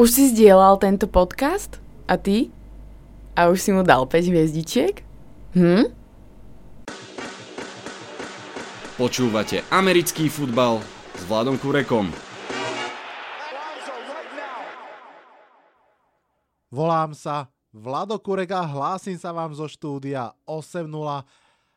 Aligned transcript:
Už 0.00 0.16
si 0.16 0.32
zdieľal 0.32 0.80
tento 0.80 1.04
podcast? 1.04 1.76
A 2.08 2.16
ty? 2.16 2.48
A 3.36 3.52
už 3.52 3.60
si 3.60 3.68
mu 3.68 3.84
dal 3.84 4.08
5 4.08 4.32
hviezdičiek? 4.32 5.04
Hm? 5.52 5.92
Počúvate 8.96 9.60
americký 9.68 10.32
futbal 10.32 10.80
s 11.12 11.28
Vladom 11.28 11.60
Kurekom. 11.60 12.08
Volám 16.72 17.12
sa 17.12 17.52
Vlado 17.68 18.16
Kurek 18.24 18.56
a 18.56 18.64
hlásim 18.64 19.20
sa 19.20 19.36
vám 19.36 19.52
zo 19.52 19.68
štúdia 19.68 20.32
8.0. 20.48 20.88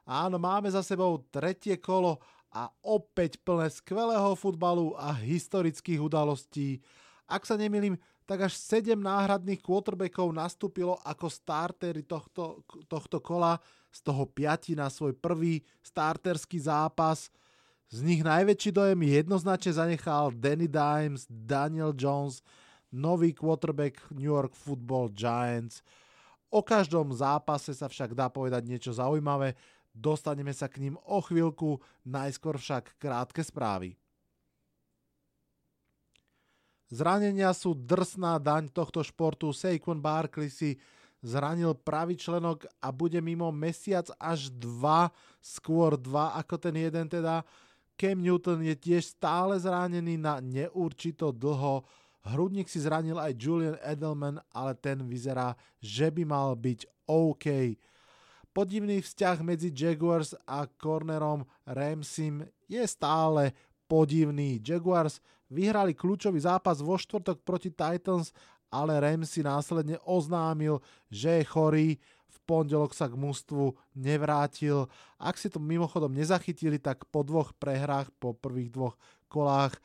Áno, 0.07 0.39
máme 0.39 0.71
za 0.71 0.79
sebou 0.79 1.27
tretie 1.27 1.75
kolo 1.75 2.23
a 2.55 2.71
opäť 2.87 3.35
plné 3.43 3.67
skvelého 3.67 4.31
futbalu 4.39 4.95
a 4.95 5.11
historických 5.11 5.99
udalostí. 5.99 6.79
Ak 7.27 7.43
sa 7.43 7.59
nemýlim, 7.59 7.99
tak 8.23 8.47
až 8.47 8.53
7 8.55 8.95
náhradných 8.95 9.59
quarterbackov 9.59 10.31
nastúpilo 10.31 10.99
ako 11.03 11.27
startery 11.27 12.03
tohto, 12.03 12.63
tohto 12.87 13.19
kola, 13.19 13.59
z 13.93 13.99
toho 14.01 14.25
5 14.25 14.73
na 14.73 14.89
svoj 14.89 15.13
prvý 15.13 15.61
starterský 15.85 16.57
zápas. 16.57 17.29
Z 17.93 18.01
nich 18.01 18.25
najväčší 18.25 18.73
dojem 18.73 18.97
jednoznačne 19.05 19.77
zanechal 19.77 20.33
Danny 20.33 20.65
Dimes, 20.65 21.29
Daniel 21.29 21.93
Jones, 21.93 22.41
nový 22.89 23.37
quarterback 23.37 24.01
New 24.09 24.25
York 24.33 24.57
Football 24.57 25.13
Giants. 25.13 25.85
O 26.49 26.65
každom 26.65 27.13
zápase 27.13 27.69
sa 27.77 27.85
však 27.85 28.17
dá 28.17 28.33
povedať 28.33 28.65
niečo 28.65 28.89
zaujímavé, 28.97 29.53
Dostaneme 29.93 30.49
sa 30.57 30.65
k 30.65 30.81
ním 30.81 30.97
o 31.05 31.21
chvíľku, 31.21 31.77
najskôr 32.01 32.57
však 32.57 32.97
krátke 32.97 33.45
správy. 33.45 33.93
Zranenia 36.91 37.51
sú 37.55 37.75
drsná 37.75 38.39
daň 38.41 38.67
tohto 38.71 39.03
športu. 39.03 39.51
Saquon 39.55 40.01
Barkley 40.01 40.51
si 40.51 40.75
zranil 41.23 41.71
pravý 41.73 42.19
členok 42.19 42.67
a 42.83 42.91
bude 42.91 43.17
mimo 43.23 43.47
mesiac 43.49 44.11
až 44.19 44.51
dva, 44.51 45.07
skôr 45.39 45.95
dva 45.95 46.35
ako 46.35 46.59
ten 46.59 46.75
jeden 46.75 47.07
teda. 47.07 47.47
Cam 47.95 48.19
Newton 48.19 48.65
je 48.67 48.75
tiež 48.75 49.15
stále 49.15 49.55
zranený 49.55 50.19
na 50.19 50.43
neurčito 50.43 51.31
dlho. 51.31 51.87
Hrudník 52.23 52.67
si 52.67 52.79
zranil 52.79 53.19
aj 53.19 53.35
Julian 53.35 53.77
Edelman, 53.83 54.39
ale 54.51 54.75
ten 54.79 55.03
vyzerá, 55.03 55.55
že 55.79 56.07
by 56.11 56.23
mal 56.23 56.55
byť 56.55 56.87
OK. 57.07 57.75
Podivný 58.53 59.01
vzťah 59.01 59.37
medzi 59.41 59.73
Jaguars 59.73 60.37
a 60.45 60.69
cornerom 60.69 61.43
Ramsim 61.65 62.45
je 62.69 62.83
stále 62.85 63.51
podivný. 63.93 64.57
Jaguars 64.57 65.21
vyhrali 65.53 65.93
kľúčový 65.93 66.41
zápas 66.41 66.81
vo 66.81 66.97
štvrtok 66.97 67.45
proti 67.45 67.69
Titans, 67.69 68.33
ale 68.73 68.97
Ramsey 68.97 69.45
následne 69.45 70.01
oznámil, 70.01 70.81
že 71.13 71.37
je 71.37 71.43
chorý. 71.45 71.89
V 72.25 72.37
pondelok 72.49 72.97
sa 72.97 73.05
k 73.05 73.13
mústvu 73.13 73.77
nevrátil. 73.93 74.89
Ak 75.21 75.37
si 75.37 75.45
to 75.45 75.61
mimochodom 75.61 76.09
nezachytili, 76.09 76.81
tak 76.81 77.05
po 77.13 77.21
dvoch 77.21 77.53
prehrách, 77.53 78.09
po 78.17 78.33
prvých 78.33 78.73
dvoch 78.73 78.97
kolách, 79.29 79.77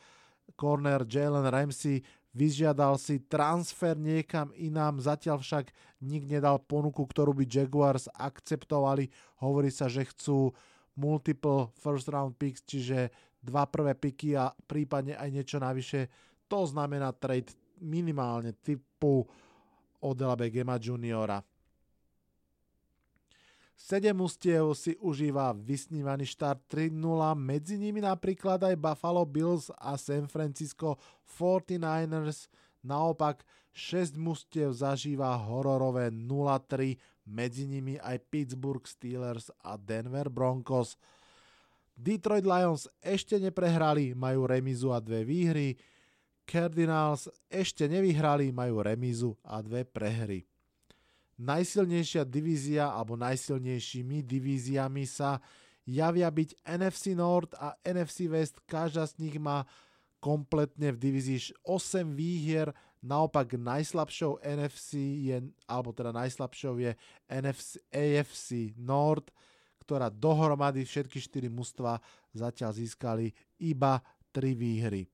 corner 0.56 1.05
Jalen 1.05 1.45
Ramsey 1.45 2.00
vyžiadal 2.33 2.97
si 2.97 3.20
transfer 3.28 3.93
niekam 3.93 4.56
inám, 4.56 5.05
zatiaľ 5.05 5.45
však 5.45 5.69
nik 6.00 6.25
nedal 6.25 6.56
ponuku, 6.65 7.05
ktorú 7.05 7.37
by 7.37 7.45
Jaguars 7.45 8.09
akceptovali. 8.17 9.12
Hovorí 9.45 9.69
sa, 9.69 9.93
že 9.93 10.09
chcú 10.09 10.56
multiple 10.97 11.70
first 11.78 12.09
round 12.11 12.34
picks, 12.41 12.65
čiže 12.65 13.12
dva 13.39 13.64
prvé 13.70 13.94
piky 13.94 14.34
a 14.34 14.50
prípadne 14.50 15.14
aj 15.14 15.28
niečo 15.31 15.58
navyše. 15.62 16.11
To 16.50 16.67
znamená 16.67 17.14
trade 17.14 17.55
minimálne 17.78 18.56
typu 18.58 19.27
Odela 20.03 20.34
Begema 20.34 20.78
juniora. 20.78 21.42
7 23.78 24.11
mustiev 24.11 24.75
si 24.75 24.98
užíva 24.98 25.54
vysnívaný 25.54 26.26
štart 26.26 26.66
3-0, 26.66 26.99
medzi 27.38 27.78
nimi 27.78 28.03
napríklad 28.03 28.59
aj 28.59 28.75
Buffalo 28.75 29.22
Bills 29.22 29.70
a 29.78 29.94
San 29.94 30.26
Francisco 30.26 30.99
49ers. 31.38 32.50
Naopak 32.82 33.47
6 33.70 34.19
mustiev 34.19 34.75
zažíva 34.75 35.31
hororové 35.38 36.10
0-3, 36.10 36.99
medzi 37.31 37.70
nimi 37.70 37.94
aj 38.03 38.19
Pittsburgh 38.26 38.82
Steelers 38.82 39.55
a 39.62 39.78
Denver 39.78 40.26
Broncos. 40.26 40.99
Detroit 41.98 42.47
Lions 42.47 42.86
ešte 43.03 43.42
neprehrali, 43.42 44.14
majú 44.14 44.47
remizu 44.47 44.94
a 44.94 45.03
dve 45.03 45.26
výhry. 45.26 45.75
Cardinals 46.47 47.26
ešte 47.50 47.91
nevyhrali, 47.91 48.54
majú 48.54 48.81
remizu 48.86 49.34
a 49.42 49.59
dve 49.59 49.82
prehry 49.82 50.47
najsilnejšia 51.38 52.26
divízia 52.26 52.91
alebo 52.91 53.14
najsilnejšími 53.14 54.26
divíziami 54.26 55.06
sa 55.06 55.38
javia 55.87 56.28
byť 56.28 56.66
NFC 56.66 57.14
North 57.14 57.54
a 57.54 57.78
NFC 57.87 58.26
West. 58.26 58.58
Každá 58.66 59.06
z 59.06 59.22
nich 59.22 59.38
má 59.38 59.64
kompletne 60.19 60.91
v 60.92 60.98
divízii 60.98 61.54
8 61.62 62.19
výhier, 62.19 62.75
naopak 62.98 63.54
najslabšou 63.54 64.42
NFC 64.42 64.98
je, 65.31 65.37
alebo 65.70 65.94
teda 65.94 66.10
najslabšou 66.10 66.75
je 66.82 66.92
NFC, 67.31 67.78
AFC 67.94 68.75
North, 68.75 69.31
ktorá 69.88 70.12
dohromady 70.12 70.84
všetky 70.84 71.16
4 71.16 71.49
mužstva 71.49 71.97
zatiaľ 72.37 72.76
získali 72.76 73.32
iba 73.56 74.04
3 74.37 74.53
výhry. 74.53 75.09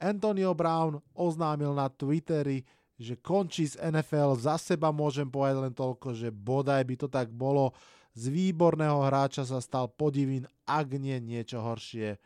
Antonio 0.00 0.56
Brown 0.56 0.96
oznámil 1.12 1.76
na 1.76 1.92
Twitteri, 1.92 2.64
že 2.96 3.20
končí 3.20 3.68
z 3.68 3.76
NFL. 3.78 4.40
Za 4.40 4.56
seba 4.56 4.88
môžem 4.88 5.28
povedať 5.28 5.68
len 5.68 5.74
toľko, 5.76 6.16
že 6.16 6.32
bodaj 6.32 6.80
by 6.88 6.94
to 6.96 7.08
tak 7.12 7.28
bolo. 7.28 7.76
Z 8.16 8.32
výborného 8.32 9.04
hráča 9.04 9.44
sa 9.44 9.60
stal 9.60 9.92
podivín, 9.92 10.48
ak 10.64 10.96
nie 10.96 11.20
niečo 11.20 11.60
horšie. 11.60 12.16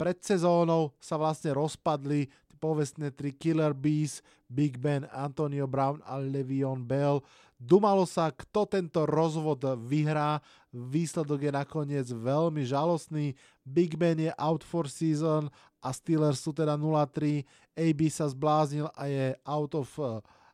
Pred 0.00 0.18
sezónou 0.24 0.96
sa 0.98 1.20
vlastne 1.20 1.54
rozpadli 1.54 2.32
povestné 2.62 3.10
tri 3.10 3.34
Killer 3.34 3.74
Bees, 3.74 4.22
Big 4.46 4.78
Ben, 4.78 5.10
Antonio 5.10 5.66
Brown 5.66 5.98
a 6.06 6.22
Levion 6.22 6.78
Bell. 6.86 7.18
Dumalo 7.58 8.06
sa, 8.06 8.30
kto 8.30 8.70
tento 8.70 9.02
rozvod 9.02 9.66
vyhrá. 9.82 10.38
Výsledok 10.70 11.42
je 11.42 11.52
nakoniec 11.52 12.06
veľmi 12.06 12.62
žalostný. 12.62 13.34
Big 13.66 13.98
Ben 13.98 14.14
je 14.22 14.30
out 14.38 14.62
for 14.62 14.86
season 14.86 15.50
a 15.82 15.90
Steelers 15.90 16.38
sú 16.38 16.54
teda 16.54 16.78
0-3. 16.78 17.42
AB 17.74 18.06
sa 18.06 18.30
zbláznil 18.30 18.86
a 18.94 19.10
je 19.10 19.34
out 19.42 19.74
of, 19.74 19.90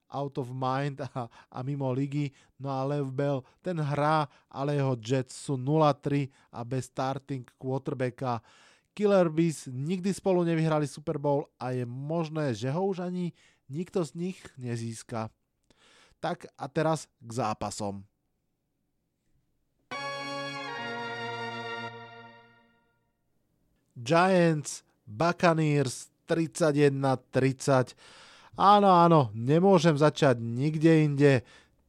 out 0.08 0.34
of 0.40 0.48
mind 0.48 1.04
a, 1.12 1.28
a 1.28 1.58
mimo 1.60 1.92
ligy. 1.92 2.32
No 2.56 2.72
a 2.72 2.80
Lev 2.88 3.12
Bell, 3.12 3.44
ten 3.60 3.76
hrá, 3.76 4.24
ale 4.48 4.80
jeho 4.80 4.96
Jets 4.96 5.36
sú 5.36 5.60
0-3 5.60 6.32
a 6.48 6.64
bez 6.64 6.88
starting 6.88 7.44
quarterbacka. 7.60 8.40
Killer 8.94 9.28
Bees 9.28 9.68
nikdy 9.70 10.14
spolu 10.14 10.44
nevyhrali 10.44 10.86
Super 10.86 11.18
Bowl 11.18 11.46
a 11.60 11.70
je 11.70 11.86
možné, 11.86 12.54
že 12.54 12.70
ho 12.70 12.86
už 12.86 13.06
ani 13.06 13.32
nikto 13.68 14.04
z 14.04 14.14
nich 14.14 14.38
nezíska. 14.58 15.30
Tak 16.18 16.50
a 16.58 16.66
teraz 16.66 17.06
k 17.20 17.30
zápasom. 17.32 18.02
Giants 23.98 24.82
Buccaneers 25.06 26.10
31-30. 26.28 27.94
Áno, 28.58 28.90
áno, 28.90 29.30
nemôžem 29.34 29.94
začať 29.94 30.38
nikde 30.42 30.92
inde. 31.06 31.32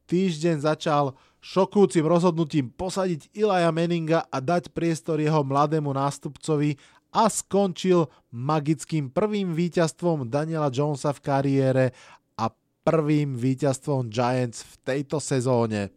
Týždeň 0.06 0.62
začal 0.62 1.14
šokúcim 1.40 2.04
rozhodnutím 2.04 2.68
posadiť 2.68 3.32
Ilaja 3.32 3.72
Meninga 3.72 4.28
a 4.28 4.38
dať 4.38 4.70
priestor 4.70 5.18
jeho 5.18 5.40
mladému 5.40 5.88
nástupcovi 5.90 6.76
a 7.10 7.26
skončil 7.26 8.06
magickým 8.30 9.10
prvým 9.10 9.56
víťazstvom 9.56 10.30
Daniela 10.30 10.70
Jonesa 10.70 11.10
v 11.10 11.20
kariére 11.24 11.84
a 12.38 12.52
prvým 12.86 13.34
víťazstvom 13.34 14.12
Giants 14.12 14.62
v 14.62 14.74
tejto 14.86 15.18
sezóne. 15.18 15.90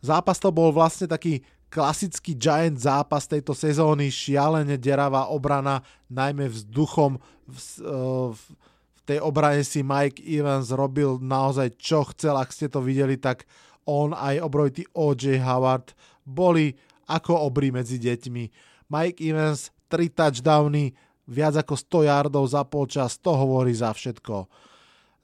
Zápas 0.00 0.40
to 0.40 0.50
bol 0.50 0.72
vlastne 0.72 1.06
taký 1.06 1.44
klasický 1.70 2.34
Giant 2.34 2.74
zápas 2.82 3.30
tejto 3.30 3.54
sezóny, 3.54 4.10
šialene 4.10 4.74
deravá 4.74 5.30
obrana, 5.30 5.86
najmä 6.10 6.50
vzduchom. 6.50 7.22
V, 7.46 7.56
eh, 7.56 8.28
v, 8.34 8.42
v 8.90 9.00
tej 9.06 9.18
obrane 9.22 9.62
si 9.62 9.86
Mike 9.86 10.18
Evans 10.18 10.74
robil 10.74 11.22
naozaj 11.22 11.78
čo 11.78 12.02
chcel, 12.10 12.34
ak 12.34 12.50
ste 12.50 12.66
to 12.66 12.82
videli, 12.82 13.14
tak 13.14 13.46
on 13.90 14.14
aj 14.14 14.38
obrojitý 14.38 14.86
O.J. 14.94 15.42
Howard 15.42 15.90
boli 16.22 16.70
ako 17.10 17.50
obry 17.50 17.74
medzi 17.74 17.98
deťmi. 17.98 18.44
Mike 18.86 19.18
Evans 19.18 19.74
3 19.90 20.14
touchdowny, 20.14 20.94
viac 21.26 21.58
ako 21.58 21.74
100 21.74 22.06
yardov 22.06 22.44
za 22.46 22.62
polčas, 22.62 23.18
to 23.18 23.34
hovorí 23.34 23.74
za 23.74 23.90
všetko. 23.90 24.46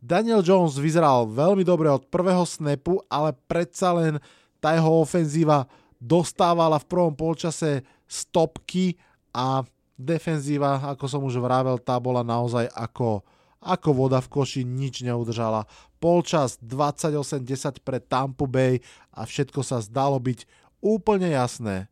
Daniel 0.02 0.42
Jones 0.42 0.78
vyzeral 0.78 1.30
veľmi 1.30 1.62
dobre 1.62 1.90
od 1.90 2.06
prvého 2.10 2.42
snapu, 2.42 2.98
ale 3.06 3.34
predsa 3.46 3.94
len 3.94 4.18
tá 4.58 4.74
jeho 4.74 5.02
ofenzíva 5.02 5.66
dostávala 5.96 6.76
v 6.82 6.88
prvom 6.90 7.14
polčase 7.14 7.86
stopky 8.06 8.94
a 9.34 9.64
defenzíva, 9.96 10.78
ako 10.92 11.04
som 11.08 11.22
už 11.24 11.40
vravel, 11.40 11.80
tá 11.80 11.96
bola 11.96 12.20
naozaj 12.20 12.68
ako, 12.76 13.24
ako 13.64 13.88
voda 13.96 14.20
v 14.20 14.28
koši 14.30 14.62
nič 14.62 15.02
neudržala. 15.02 15.64
Polčas 16.06 16.62
28-10 16.62 17.82
pre 17.82 17.98
Tampa 17.98 18.46
Bay 18.46 18.78
a 19.10 19.26
všetko 19.26 19.66
sa 19.66 19.82
zdalo 19.82 20.22
byť 20.22 20.46
úplne 20.78 21.34
jasné. 21.34 21.90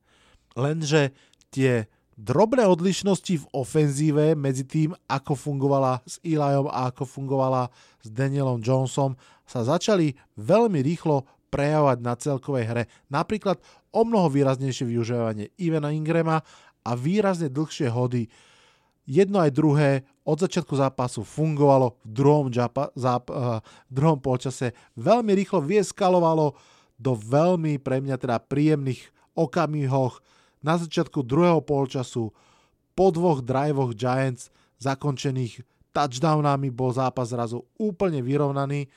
Lenže 0.54 1.10
tie 1.50 1.90
drobné 2.14 2.62
odlišnosti 2.62 3.42
v 3.42 3.46
ofenzíve 3.50 4.38
medzi 4.38 4.62
tým, 4.62 4.94
ako 5.10 5.34
fungovala 5.34 5.98
s 6.06 6.22
Eliom 6.22 6.70
a 6.70 6.94
ako 6.94 7.02
fungovala 7.02 7.74
s 7.98 8.06
Danielom 8.06 8.62
Jonesom, 8.62 9.18
sa 9.50 9.66
začali 9.66 10.14
veľmi 10.38 10.78
rýchlo 10.78 11.26
prejavovať 11.50 11.98
na 11.98 12.14
celkovej 12.14 12.64
hre. 12.70 12.82
Napríklad 13.10 13.58
o 13.90 14.06
mnoho 14.06 14.30
výraznejšie 14.30 14.94
využívanie 14.94 15.50
Ivana 15.58 15.90
Ingrama 15.90 16.38
a 16.86 16.90
výrazne 16.94 17.50
dlhšie 17.50 17.90
hody. 17.90 18.30
Jedno 19.10 19.42
aj 19.42 19.50
druhé 19.50 20.06
od 20.24 20.36
začiatku 20.40 20.72
zápasu 20.72 21.20
fungovalo 21.20 22.00
v 22.00 22.08
druhom, 22.08 22.46
džapa, 22.48 22.90
záp, 22.96 23.28
uh, 23.28 23.60
v 23.88 23.92
druhom 23.92 24.16
polčase. 24.16 24.72
Veľmi 24.96 25.36
rýchlo 25.36 25.60
vieskalovalo 25.60 26.56
do 26.96 27.12
veľmi 27.12 27.76
pre 27.78 28.00
mňa 28.00 28.16
teda 28.16 28.40
príjemných 28.40 29.12
okamihoch 29.36 30.24
na 30.64 30.80
začiatku 30.80 31.20
druhého 31.20 31.60
polčasu 31.60 32.32
po 32.96 33.06
dvoch 33.10 33.44
drivoch 33.44 33.92
Giants 33.92 34.48
zakončených 34.80 35.60
touchdownami 35.92 36.72
bol 36.72 36.90
zápas 36.94 37.30
zrazu 37.30 37.66
úplne 37.76 38.22
vyrovnaný 38.24 38.88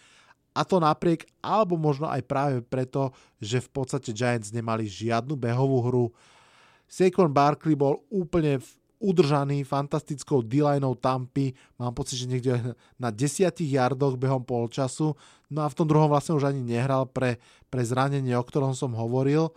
a 0.57 0.65
to 0.65 0.81
napriek, 0.81 1.29
alebo 1.37 1.77
možno 1.77 2.09
aj 2.09 2.25
práve 2.25 2.57
preto, 2.65 3.13
že 3.37 3.61
v 3.61 3.69
podstate 3.69 4.09
Giants 4.09 4.49
nemali 4.49 4.89
žiadnu 4.89 5.37
behovú 5.37 5.85
hru. 5.85 6.05
Saquon 6.89 7.29
Barkley 7.29 7.77
bol 7.77 8.01
úplne 8.09 8.57
udržaný 8.97 9.61
fantastickou 9.61 10.41
D-lineou 10.41 10.97
Tampy. 10.97 11.53
Mám 11.77 11.93
pocit, 11.93 12.17
že 12.17 12.29
niekde 12.29 12.53
na 12.97 13.13
10 13.13 13.53
yardoch 13.61 14.17
behom 14.17 14.41
polčasu. 14.41 15.13
No 15.47 15.59
a 15.63 15.69
v 15.69 15.77
tom 15.77 15.85
druhom 15.85 16.09
vlastne 16.09 16.33
už 16.33 16.49
ani 16.49 16.65
nehral 16.65 17.05
pre, 17.05 17.37
pre 17.69 17.85
zranenie, 17.85 18.33
o 18.33 18.43
ktorom 18.43 18.73
som 18.73 18.97
hovoril. 18.97 19.53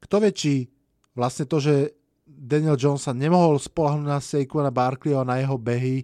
Kto 0.00 0.20
vie, 0.20 0.32
či 0.32 0.52
vlastne 1.12 1.44
to, 1.44 1.60
že 1.60 1.96
Daniel 2.26 2.74
Jones 2.74 3.06
sa 3.06 3.14
nemohol 3.14 3.60
spolahnúť 3.60 4.08
na 4.08 4.18
Saquona 4.18 4.74
Barkleyho 4.74 5.22
na 5.22 5.38
jeho 5.38 5.56
behy, 5.56 6.02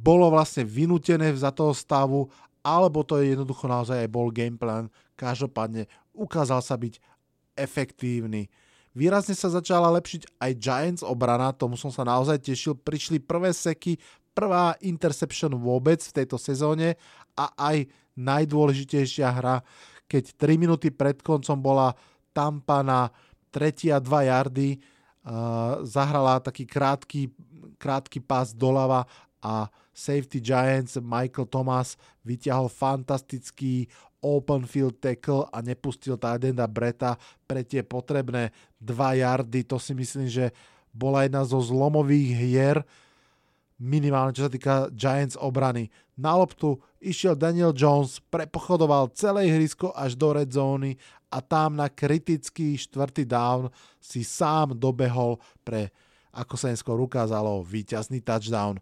bolo 0.00 0.30
vlastne 0.30 0.62
vynútené 0.62 1.34
za 1.34 1.50
toho 1.50 1.74
stavu, 1.74 2.30
alebo 2.62 3.02
to 3.02 3.18
je 3.18 3.34
jednoducho 3.34 3.66
naozaj 3.66 4.06
aj 4.06 4.10
bol 4.10 4.30
gameplan. 4.30 4.86
Každopádne 5.18 5.90
ukázal 6.14 6.62
sa 6.62 6.78
byť 6.78 6.98
efektívny. 7.58 8.46
Výrazne 8.96 9.36
sa 9.36 9.52
začala 9.52 9.92
lepšiť 10.00 10.40
aj 10.40 10.52
Giants 10.56 11.02
obrana, 11.04 11.52
tomu 11.52 11.76
som 11.76 11.92
sa 11.92 12.00
naozaj 12.00 12.40
tešil. 12.40 12.80
Prišli 12.80 13.20
prvé 13.20 13.52
seky, 13.52 14.00
prvá 14.32 14.72
interception 14.80 15.52
vôbec 15.52 16.00
v 16.00 16.16
tejto 16.16 16.40
sezóne 16.40 16.96
a 17.36 17.52
aj 17.60 17.84
najdôležitejšia 18.16 19.28
hra, 19.28 19.60
keď 20.08 20.32
3 20.40 20.56
minúty 20.56 20.88
pred 20.88 21.20
koncom 21.20 21.60
bola 21.60 21.92
Tampa 22.32 22.80
na 22.80 23.12
tretí 23.52 23.92
a 23.92 24.00
2 24.00 24.32
yardy, 24.32 24.80
uh, 24.80 25.84
zahrala 25.84 26.40
taký 26.40 26.64
krátky, 26.64 27.28
krátky 27.76 28.24
pás 28.24 28.56
doľava 28.56 29.04
a 29.44 29.68
safety 29.92 30.40
Giants 30.40 30.96
Michael 31.00 31.48
Thomas 31.52 32.00
vyťahol 32.24 32.72
fantastický 32.72 33.88
open 34.26 34.66
field 34.66 34.98
tackle 34.98 35.46
a 35.54 35.62
nepustil 35.62 36.18
Tidenda 36.18 36.66
Breta 36.66 37.14
pre 37.46 37.62
tie 37.62 37.86
potrebné 37.86 38.50
2 38.82 39.22
yardy. 39.22 39.62
To 39.70 39.78
si 39.78 39.94
myslím, 39.94 40.26
že 40.26 40.50
bola 40.90 41.22
jedna 41.22 41.46
zo 41.46 41.62
zlomových 41.62 42.30
hier, 42.34 42.76
minimálne 43.78 44.34
čo 44.34 44.48
sa 44.48 44.52
týka 44.52 44.90
Giants 44.90 45.38
obrany. 45.38 45.92
Na 46.16 46.34
loptu 46.34 46.80
išiel 46.98 47.36
Daniel 47.36 47.76
Jones, 47.76 48.18
prepochodoval 48.32 49.12
celé 49.12 49.46
ihrisko 49.52 49.92
až 49.92 50.16
do 50.16 50.32
red 50.32 50.48
zóny 50.48 50.96
a 51.28 51.44
tam 51.44 51.76
na 51.76 51.92
kritický 51.92 52.80
štvrtý 52.80 53.28
down 53.28 53.68
si 54.00 54.24
sám 54.24 54.72
dobehol 54.72 55.36
pre, 55.60 55.92
ako 56.32 56.56
sa 56.56 56.72
neskôr 56.72 56.96
ukázalo, 56.96 57.60
víťazný 57.60 58.24
touchdown. 58.24 58.80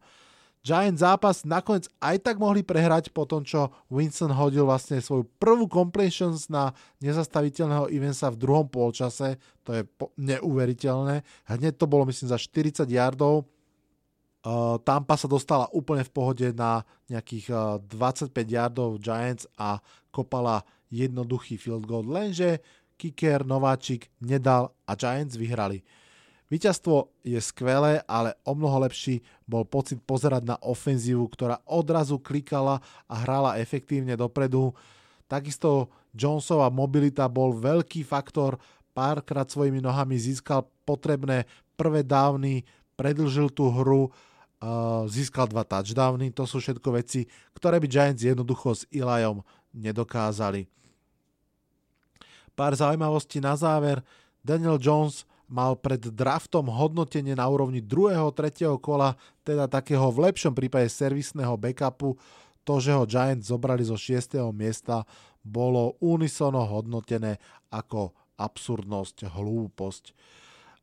Giant 0.64 0.96
zápas 0.96 1.44
nakoniec 1.44 1.92
aj 2.00 2.24
tak 2.24 2.40
mohli 2.40 2.64
prehrať 2.64 3.12
po 3.12 3.28
tom, 3.28 3.44
čo 3.44 3.68
Winston 3.92 4.32
hodil 4.32 4.64
vlastne 4.64 4.96
svoju 4.96 5.28
prvú 5.36 5.68
completions 5.68 6.48
na 6.48 6.72
nezastaviteľného 7.04 7.92
Evansa 7.92 8.32
v 8.32 8.40
druhom 8.40 8.64
polčase. 8.64 9.36
To 9.68 9.76
je 9.76 9.84
neuveriteľné. 10.16 11.20
Hneď 11.52 11.76
to 11.76 11.84
bolo 11.84 12.08
myslím 12.08 12.32
za 12.32 12.40
40 12.40 12.88
yardov. 12.88 13.44
Uh, 14.44 14.80
Tampa 14.80 15.20
sa 15.20 15.28
dostala 15.28 15.68
úplne 15.68 16.00
v 16.04 16.12
pohode 16.16 16.48
na 16.56 16.80
nejakých 17.12 17.46
uh, 17.52 17.76
25 17.84 18.32
yardov 18.32 18.96
Giants 19.04 19.44
a 19.60 19.84
kopala 20.08 20.64
jednoduchý 20.88 21.60
field 21.60 21.84
goal, 21.84 22.04
lenže 22.08 22.60
kicker 22.96 23.44
Nováčik 23.44 24.08
nedal 24.20 24.72
a 24.88 24.96
Giants 24.96 25.36
vyhrali. 25.36 25.84
Výťazstvo 26.54 27.26
je 27.26 27.42
skvelé, 27.42 27.98
ale 28.06 28.38
o 28.46 28.54
mnoho 28.54 28.86
lepší 28.86 29.26
bol 29.42 29.66
pocit 29.66 29.98
pozerať 29.98 30.54
na 30.54 30.56
ofenzívu, 30.62 31.26
ktorá 31.26 31.58
odrazu 31.66 32.22
klikala 32.22 32.78
a 33.10 33.14
hrala 33.26 33.58
efektívne 33.58 34.14
dopredu. 34.14 34.70
Takisto 35.26 35.90
Jonesova 36.14 36.70
mobilita 36.70 37.26
bol 37.26 37.58
veľký 37.58 38.06
faktor, 38.06 38.62
párkrát 38.94 39.50
svojimi 39.50 39.82
nohami 39.82 40.14
získal 40.14 40.62
potrebné 40.86 41.42
prvé 41.74 42.06
dávny, 42.06 42.62
predlžil 42.94 43.50
tú 43.50 43.74
hru, 43.74 44.14
získal 45.10 45.50
dva 45.50 45.66
touchdowny, 45.66 46.30
to 46.30 46.46
sú 46.46 46.62
všetko 46.62 46.94
veci, 46.94 47.26
ktoré 47.58 47.82
by 47.82 47.90
Giants 47.90 48.22
jednoducho 48.22 48.78
s 48.78 48.86
Eliom 48.94 49.42
nedokázali. 49.74 50.70
Pár 52.54 52.78
zaujímavostí 52.78 53.42
na 53.42 53.58
záver. 53.58 54.06
Daniel 54.38 54.78
Jones 54.78 55.26
mal 55.48 55.76
pred 55.76 56.00
draftom 56.00 56.72
hodnotenie 56.72 57.36
na 57.36 57.46
úrovni 57.46 57.84
2. 57.84 58.16
3. 58.32 58.80
kola, 58.80 59.16
teda 59.44 59.68
takého 59.68 60.08
v 60.08 60.30
lepšom 60.30 60.56
prípade 60.56 60.88
servisného 60.88 61.54
backupu. 61.56 62.16
To, 62.64 62.80
že 62.80 62.96
ho 62.96 63.04
Giants 63.04 63.52
zobrali 63.52 63.84
zo 63.84 63.96
6. 63.96 64.40
miesta, 64.56 65.04
bolo 65.44 66.00
unisono 66.00 66.64
hodnotené 66.64 67.36
ako 67.68 68.16
absurdnosť, 68.40 69.28
hlúposť. 69.28 70.04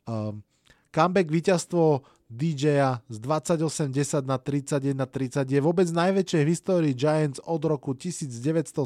Um, 0.06 0.46
comeback 0.94 1.28
víťazstvo 1.34 2.06
DJ-a 2.32 3.04
z 3.12 3.18
28-10 3.20 4.24
na 4.24 4.40
31-30 4.40 5.52
je 5.52 5.60
vôbec 5.60 5.88
najväčšie 5.92 6.40
v 6.48 6.52
histórii 6.54 6.94
Giants 6.96 7.44
od 7.44 7.60
roku 7.68 7.92
1970. 7.92 8.78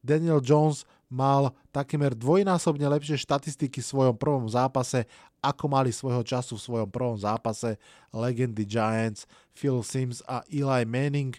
Daniel 0.00 0.40
Jones 0.40 0.88
mal 1.12 1.52
takmer 1.68 2.16
dvojnásobne 2.16 2.88
lepšie 2.88 3.20
štatistiky 3.20 3.84
v 3.84 3.90
svojom 3.92 4.16
prvom 4.16 4.48
zápase, 4.48 5.04
ako 5.44 5.68
mali 5.68 5.92
svojho 5.92 6.24
času 6.24 6.56
v 6.56 6.64
svojom 6.64 6.88
prvom 6.88 7.20
zápase 7.20 7.76
legendy 8.16 8.64
Giants, 8.64 9.28
Phil 9.52 9.84
Sims 9.84 10.24
a 10.24 10.40
Eli 10.48 10.88
Manning. 10.88 11.36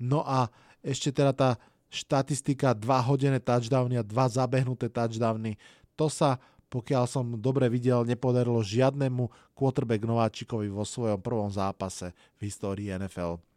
No 0.00 0.24
a 0.24 0.48
ešte 0.80 1.12
teda 1.12 1.36
tá 1.36 1.50
štatistika 1.92 2.72
2 2.72 2.80
hodené 3.04 3.36
touchdowny 3.36 4.00
a 4.00 4.06
2 4.06 4.08
zabehnuté 4.40 4.88
touchdowny. 4.88 5.60
To 6.00 6.08
sa, 6.08 6.40
pokiaľ 6.72 7.04
som 7.04 7.36
dobre 7.36 7.68
videl, 7.68 8.08
nepodarilo 8.08 8.64
žiadnemu 8.64 9.28
quarterback 9.52 10.00
nováčikovi 10.00 10.72
vo 10.72 10.88
svojom 10.88 11.20
prvom 11.20 11.52
zápase 11.52 12.16
v 12.40 12.48
histórii 12.48 12.88
NFL. 12.88 13.49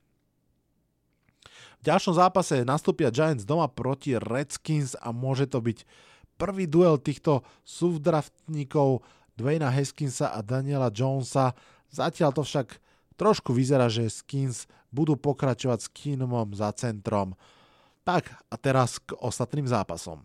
V 1.84 1.92
ďalšom 1.92 2.16
zápase 2.16 2.64
nastúpia 2.64 3.12
Giants 3.12 3.44
doma 3.44 3.68
proti 3.68 4.16
Redskins 4.16 4.96
a 5.04 5.12
môže 5.12 5.52
to 5.52 5.60
byť 5.60 5.84
prvý 6.40 6.64
duel 6.64 6.96
týchto 6.96 7.44
súvdraftníkov 7.68 9.04
Dwayna 9.36 9.68
Haskinsa 9.68 10.32
a 10.32 10.40
Daniela 10.40 10.88
Jonesa. 10.96 11.52
Zatiaľ 11.92 12.40
to 12.40 12.48
však 12.48 12.80
trošku 13.20 13.52
vyzerá, 13.52 13.92
že 13.92 14.08
Skins 14.08 14.64
budú 14.96 15.20
pokračovať 15.20 15.80
s 15.84 15.92
Keenumom 15.92 16.56
za 16.56 16.72
centrom. 16.72 17.36
Tak 18.08 18.32
a 18.32 18.56
teraz 18.56 19.04
k 19.04 19.20
ostatným 19.20 19.68
zápasom. 19.68 20.24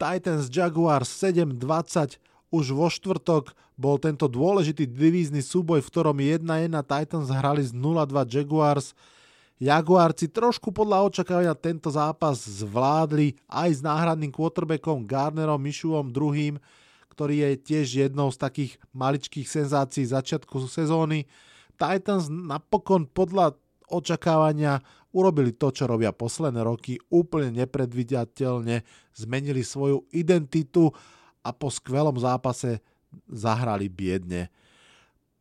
Titans 0.00 0.48
Jaguars 0.48 1.12
7-20 1.20 2.16
už 2.52 2.76
vo 2.76 2.92
štvrtok 2.92 3.56
bol 3.80 3.96
tento 3.96 4.28
dôležitý 4.28 4.84
divízny 4.84 5.40
súboj, 5.40 5.80
v 5.80 5.90
ktorom 5.90 6.16
1-1 6.20 6.70
Titans 6.84 7.32
hrali 7.32 7.64
z 7.64 7.72
0-2 7.72 8.12
Jaguars. 8.28 8.92
Jaguárci 9.56 10.28
trošku 10.28 10.70
podľa 10.70 11.08
očakávania 11.08 11.56
tento 11.56 11.88
zápas 11.88 12.44
zvládli 12.44 13.40
aj 13.48 13.70
s 13.78 13.80
náhradným 13.80 14.34
quarterbackom 14.34 15.08
Garnerom 15.08 15.58
Mišuom 15.58 16.12
druhým, 16.12 16.60
ktorý 17.14 17.48
je 17.48 17.50
tiež 17.62 17.86
jednou 18.08 18.28
z 18.28 18.38
takých 18.42 18.72
maličkých 18.92 19.48
senzácií 19.48 20.04
začiatku 20.04 20.68
sezóny. 20.68 21.24
Titans 21.80 22.28
napokon 22.28 23.08
podľa 23.08 23.56
očakávania 23.88 24.80
urobili 25.12 25.52
to, 25.52 25.70
čo 25.70 25.84
robia 25.84 26.10
posledné 26.10 26.64
roky, 26.64 26.96
úplne 27.12 27.52
nepredvidateľne, 27.52 28.82
zmenili 29.12 29.60
svoju 29.60 30.08
identitu 30.10 30.90
a 31.42 31.50
po 31.50 31.68
skvelom 31.68 32.14
zápase 32.16 32.78
zahrali 33.28 33.90
biedne. 33.90 34.48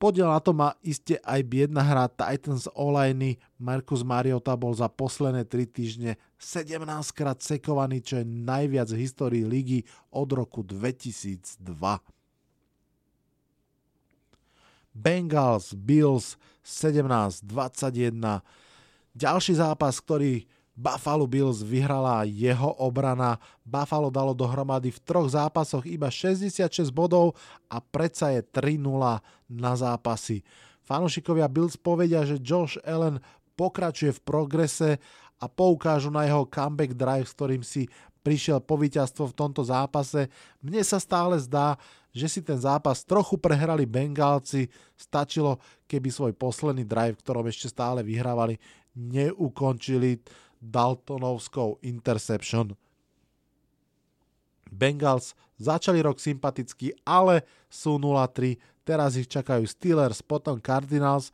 Podiel 0.02 0.26
na 0.26 0.42
to 0.42 0.50
má 0.50 0.74
iste 0.82 1.22
aj 1.22 1.46
biedna 1.46 1.86
hra 1.86 2.10
Titans 2.10 2.66
Olajny. 2.74 3.38
Marcus 3.62 4.02
Mariota 4.02 4.58
bol 4.58 4.74
za 4.74 4.90
posledné 4.90 5.46
3 5.46 5.70
týždne 5.70 6.12
17 6.42 6.82
krát 7.14 7.38
sekovaný, 7.38 8.02
čo 8.02 8.18
je 8.18 8.26
najviac 8.26 8.90
v 8.90 8.98
histórii 9.06 9.46
ligy 9.46 9.86
od 10.10 10.26
roku 10.34 10.66
2002. 10.66 11.62
Bengals, 14.90 15.78
Bills 15.78 16.34
17-21. 16.66 18.42
Ďalší 19.14 19.54
zápas, 19.54 20.02
ktorý 20.02 20.50
Buffalo 20.82 21.30
Bills 21.30 21.62
vyhrala 21.62 22.26
jeho 22.26 22.74
obrana. 22.82 23.38
Buffalo 23.62 24.10
dalo 24.10 24.34
dohromady 24.34 24.90
v 24.90 25.00
troch 25.06 25.30
zápasoch 25.30 25.86
iba 25.86 26.10
66 26.10 26.90
bodov 26.90 27.38
a 27.70 27.78
predsa 27.78 28.34
je 28.34 28.42
3-0 28.42 28.82
na 29.54 29.74
zápasy. 29.78 30.42
Fanúšikovia 30.82 31.46
Bills 31.46 31.78
povedia, 31.78 32.26
že 32.26 32.42
Josh 32.42 32.82
Allen 32.82 33.22
pokračuje 33.54 34.10
v 34.18 34.24
progrese 34.26 34.90
a 35.38 35.46
poukážu 35.46 36.10
na 36.10 36.26
jeho 36.26 36.50
comeback 36.50 36.98
drive, 36.98 37.30
s 37.30 37.38
ktorým 37.38 37.62
si 37.62 37.86
prišiel 38.26 38.62
po 38.62 38.78
víťazstvo 38.78 39.30
v 39.30 39.38
tomto 39.38 39.62
zápase. 39.62 40.34
Mne 40.66 40.82
sa 40.82 40.98
stále 40.98 41.38
zdá, 41.38 41.78
že 42.10 42.26
si 42.26 42.42
ten 42.42 42.58
zápas 42.58 43.06
trochu 43.06 43.38
prehrali 43.38 43.86
Bengálci. 43.86 44.70
Stačilo, 44.98 45.62
keby 45.86 46.10
svoj 46.10 46.34
posledný 46.34 46.86
drive, 46.86 47.22
ktorom 47.22 47.46
ešte 47.50 47.70
stále 47.70 48.02
vyhrávali, 48.02 48.58
neukončili 48.98 50.22
Daltonovskou 50.62 51.82
interception. 51.82 52.78
Bengals 54.72 55.36
začali 55.60 56.00
rok 56.00 56.22
sympaticky, 56.22 56.96
ale 57.04 57.44
sú 57.68 58.00
0-3, 58.00 58.56
teraz 58.88 59.20
ich 59.20 59.28
čakajú 59.28 59.68
Steelers, 59.68 60.24
potom 60.24 60.62
Cardinals 60.64 61.34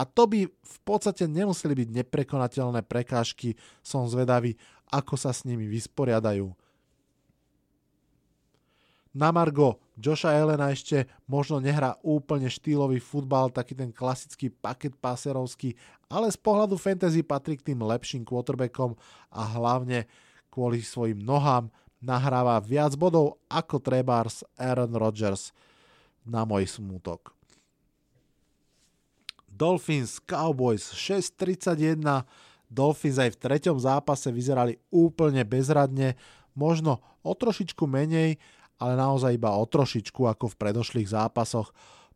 a 0.00 0.08
to 0.08 0.24
by 0.24 0.48
v 0.48 0.78
podstate 0.80 1.28
nemuseli 1.28 1.76
byť 1.76 1.88
neprekonateľné 1.92 2.80
prekážky, 2.88 3.52
som 3.84 4.08
zvedavý, 4.08 4.56
ako 4.88 5.14
sa 5.20 5.28
s 5.28 5.44
nimi 5.44 5.68
vysporiadajú. 5.68 6.48
Na 9.10 9.34
Margo 9.34 9.82
Joša 9.98 10.38
Elena 10.38 10.70
ešte 10.70 11.10
možno 11.26 11.58
nehrá 11.58 11.98
úplne 12.06 12.46
štýlový 12.46 13.02
futbal, 13.02 13.50
taký 13.50 13.74
ten 13.74 13.90
klasický 13.90 14.54
paket 14.54 14.94
paserovský, 14.96 15.74
ale 16.06 16.30
z 16.30 16.38
pohľadu 16.38 16.78
fantasy 16.78 17.26
patrí 17.26 17.58
k 17.58 17.74
tým 17.74 17.82
lepším 17.82 18.22
quarterbackom 18.22 18.94
a 19.34 19.42
hlavne 19.58 20.06
kvôli 20.48 20.80
svojim 20.80 21.18
nohám 21.18 21.68
nahráva 22.00 22.62
viac 22.62 22.94
bodov 22.94 23.42
ako 23.50 23.82
trebárs 23.82 24.46
Aaron 24.56 24.94
Rodgers 24.94 25.52
na 26.24 26.46
môj 26.48 26.70
smútok. 26.70 27.34
Dolphins 29.50 30.22
Cowboys 30.24 30.94
6.31 30.96 32.24
Dolphins 32.70 33.18
aj 33.18 33.34
v 33.34 33.40
treťom 33.42 33.76
zápase 33.82 34.30
vyzerali 34.30 34.78
úplne 34.94 35.42
bezradne, 35.42 36.14
možno 36.54 37.02
o 37.20 37.34
trošičku 37.34 37.84
menej, 37.84 38.38
ale 38.80 38.96
naozaj 38.96 39.36
iba 39.36 39.52
o 39.52 39.64
trošičku 39.68 40.24
ako 40.24 40.56
v 40.56 40.58
predošlých 40.58 41.12
zápasoch. 41.12 41.70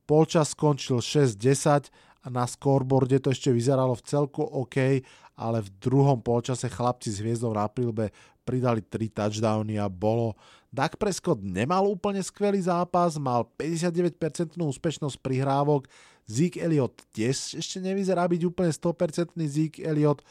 Polčas 0.08 0.56
skončil 0.56 1.04
6-10 1.04 1.92
a 2.24 2.26
na 2.32 2.48
scoreboarde 2.48 3.20
to 3.20 3.28
ešte 3.28 3.52
vyzeralo 3.52 3.92
v 3.92 4.04
celku 4.08 4.40
OK, 4.40 5.04
ale 5.36 5.58
v 5.60 5.68
druhom 5.76 6.24
polčase 6.24 6.72
chlapci 6.72 7.12
s 7.12 7.20
hviezdou 7.20 7.52
na 7.52 7.68
prílbe 7.68 8.08
pridali 8.48 8.80
3 8.80 9.12
touchdowny 9.12 9.76
a 9.76 9.92
bolo. 9.92 10.36
Dak 10.72 10.96
Prescott 10.96 11.38
nemal 11.44 11.86
úplne 11.86 12.24
skvelý 12.24 12.64
zápas, 12.64 13.20
mal 13.20 13.46
59% 13.60 14.58
úspešnosť 14.58 15.16
prihrávok, 15.20 15.86
Zeke 16.24 16.56
Elliot 16.56 17.04
tiež 17.12 17.60
ešte 17.60 17.84
nevyzerá 17.84 18.24
byť 18.24 18.42
úplne 18.48 18.72
100% 18.72 19.36
Zeke 19.44 19.84
Elliot, 19.84 20.24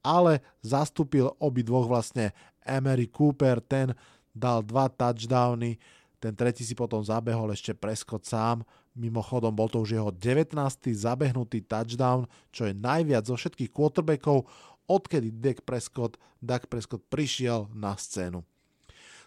ale 0.00 0.40
zastúpil 0.64 1.32
dvoch 1.36 1.88
vlastne 1.88 2.32
Emery 2.64 3.12
Cooper, 3.12 3.60
ten 3.60 3.92
dal 4.34 4.66
dva 4.66 4.90
touchdowny, 4.90 5.78
ten 6.18 6.34
tretí 6.34 6.66
si 6.66 6.74
potom 6.74 7.00
zabehol 7.00 7.54
ešte 7.54 7.72
Prescott 7.72 8.26
sám, 8.26 8.66
mimochodom 8.98 9.54
bol 9.54 9.70
to 9.70 9.86
už 9.86 9.94
jeho 9.94 10.10
19. 10.10 10.58
zabehnutý 10.90 11.62
touchdown, 11.64 12.26
čo 12.50 12.66
je 12.66 12.74
najviac 12.74 13.24
zo 13.24 13.38
všetkých 13.38 13.70
quarterbackov, 13.70 14.44
odkedy 14.90 15.30
Dak 15.30 15.62
Prescott, 15.62 16.18
Dak 16.42 16.66
Prescott 16.66 17.06
prišiel 17.06 17.70
na 17.72 17.94
scénu. 17.94 18.42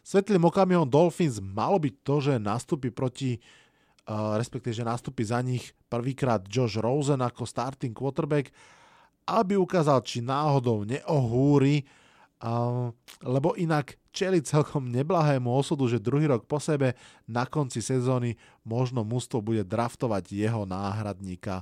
Svetlým 0.04 0.48
okamihom 0.48 0.88
Dolphins 0.88 1.44
malo 1.44 1.80
byť 1.82 1.96
to, 2.04 2.16
že 2.22 2.34
nastúpi 2.38 2.92
proti 2.92 3.40
Uh, 4.08 4.40
respektíve, 4.40 4.72
že 4.72 4.88
nastúpi 4.88 5.28
za 5.28 5.44
nich 5.44 5.76
prvýkrát 5.92 6.40
Josh 6.48 6.80
Rosen 6.80 7.20
ako 7.20 7.44
starting 7.44 7.92
quarterback, 7.92 8.56
aby 9.28 9.60
ukázal, 9.60 10.00
či 10.00 10.24
náhodou 10.24 10.88
neohúri 10.88 11.84
lebo 13.26 13.58
inak 13.58 13.98
čeli 14.18 14.42
celkom 14.42 14.90
neblahému 14.90 15.46
osudu, 15.46 15.86
že 15.86 16.02
druhý 16.02 16.26
rok 16.26 16.50
po 16.50 16.58
sebe 16.58 16.98
na 17.30 17.46
konci 17.46 17.86
sezóny 17.86 18.34
možno 18.66 19.06
mužstvo 19.06 19.46
bude 19.46 19.62
draftovať 19.62 20.34
jeho 20.34 20.66
náhradníka. 20.66 21.62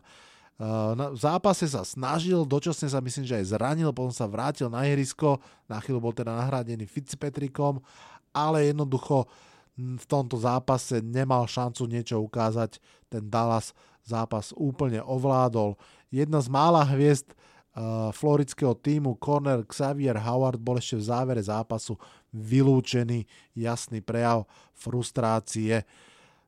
V 0.55 1.19
zápase 1.19 1.67
sa 1.67 1.83
snažil, 1.83 2.47
dočasne 2.47 2.87
sa 2.87 3.03
myslím, 3.03 3.27
že 3.27 3.43
aj 3.43 3.59
zranil, 3.59 3.91
potom 3.91 4.15
sa 4.15 4.23
vrátil 4.23 4.71
na 4.71 4.87
ihrisko, 4.87 5.43
na 5.67 5.83
chvíľu 5.83 5.99
bol 5.99 6.15
teda 6.15 6.31
nahradený 6.31 6.87
Fitzpatrickom, 6.87 7.83
ale 8.31 8.71
jednoducho 8.71 9.27
v 9.75 10.05
tomto 10.07 10.39
zápase 10.39 11.03
nemal 11.03 11.43
šancu 11.43 11.83
niečo 11.91 12.23
ukázať. 12.23 12.79
Ten 13.11 13.27
Dallas 13.27 13.75
zápas 14.07 14.55
úplne 14.55 15.03
ovládol. 15.03 15.75
Jedna 16.07 16.39
z 16.39 16.47
mála 16.47 16.87
hviezd 16.87 17.35
uh, 17.75 18.09
floridského 18.15 18.73
týmu 18.79 19.19
corner 19.19 19.67
Xavier 19.67 20.15
Howard 20.17 20.57
bol 20.57 20.79
ešte 20.79 20.97
v 20.97 21.07
závere 21.11 21.41
zápasu 21.43 21.99
vylúčený. 22.31 23.27
Jasný 23.53 23.99
prejav 23.99 24.47
frustrácie. 24.71 25.83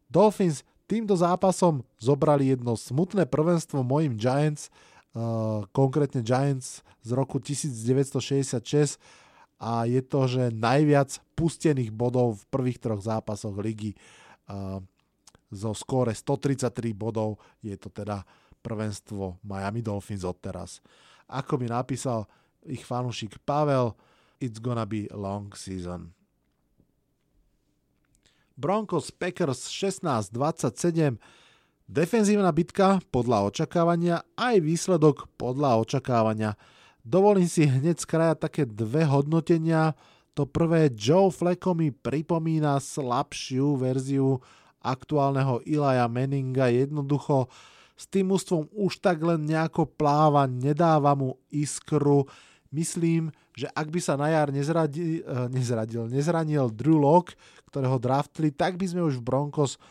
Dolphins 0.07 0.63
týmto 0.87 1.19
zápasom 1.19 1.83
zobrali 1.99 2.55
jedno 2.55 2.79
smutné 2.79 3.27
prvenstvo 3.27 3.83
mojim 3.83 4.15
Giants, 4.15 4.71
uh, 5.13 5.67
konkrétne 5.75 6.23
Giants 6.23 6.81
z 7.03 7.09
roku 7.11 7.43
1966 7.43 8.97
a 9.57 9.89
je 9.89 10.01
to, 10.05 10.21
že 10.29 10.53
najviac 10.53 11.17
pustených 11.35 11.89
bodov 11.91 12.39
v 12.39 12.43
prvých 12.53 12.79
troch 12.79 13.01
zápasoch 13.03 13.57
ligy 13.57 13.97
uh, 14.47 14.79
zo 15.51 15.71
skóre 15.71 16.11
133 16.11 16.91
bodov 16.91 17.39
je 17.63 17.75
to 17.79 17.87
teda 17.87 18.23
prvenstvo 18.59 19.39
Miami 19.47 19.79
Dolphins 19.79 20.27
odteraz. 20.27 20.83
Ako 21.27 21.59
by 21.59 21.67
napísal 21.71 22.27
ich 22.63 22.83
fanúšik 22.83 23.39
Pavel, 23.43 23.95
it's 24.39 24.59
gonna 24.59 24.87
be 24.87 25.07
long 25.11 25.51
season. 25.55 26.15
Broncos 28.57 29.13
Packers 29.13 29.69
16-27 29.69 31.21
Defenzívna 31.87 32.51
bitka 32.51 32.99
podľa 33.15 33.47
očakávania, 33.47 34.19
aj 34.35 34.59
výsledok 34.59 35.31
podľa 35.39 35.87
očakávania. 35.87 36.59
Dovolím 36.99 37.47
si 37.47 37.63
hneď 37.63 38.03
skrajať 38.03 38.37
také 38.43 38.63
dve 38.67 39.07
hodnotenia. 39.07 39.95
To 40.35 40.43
prvé, 40.43 40.91
Joe 40.91 41.31
Flacco 41.31 41.71
mi 41.71 41.95
pripomína 41.95 42.83
slabšiu 42.83 43.79
verziu 43.79 44.43
aktuálneho 44.83 45.63
Ilaja 45.63 46.11
Manninga. 46.11 46.67
Jednoducho 46.67 47.47
s 47.97 48.05
tým 48.05 48.29
ústvom 48.29 48.69
už 48.77 49.01
tak 49.01 49.25
len 49.25 49.43
nejako 49.43 49.89
pláva, 49.89 50.45
nedáva 50.45 51.17
mu 51.17 51.41
iskru. 51.49 52.29
Myslím, 52.69 53.33
že 53.57 53.65
ak 53.73 53.89
by 53.89 53.99
sa 53.99 54.13
na 54.13 54.29
jar 54.29 54.53
nezradil, 54.53 55.25
eh, 55.25 55.47
nezradil, 55.49 56.05
nezranil 56.05 56.69
Drew 56.69 57.01
Lock, 57.01 57.33
ktorého 57.73 57.97
draftli, 57.97 58.53
tak 58.53 58.77
by 58.77 58.85
sme 58.85 59.01
už 59.01 59.17
v 59.19 59.25
Broncos 59.25 59.81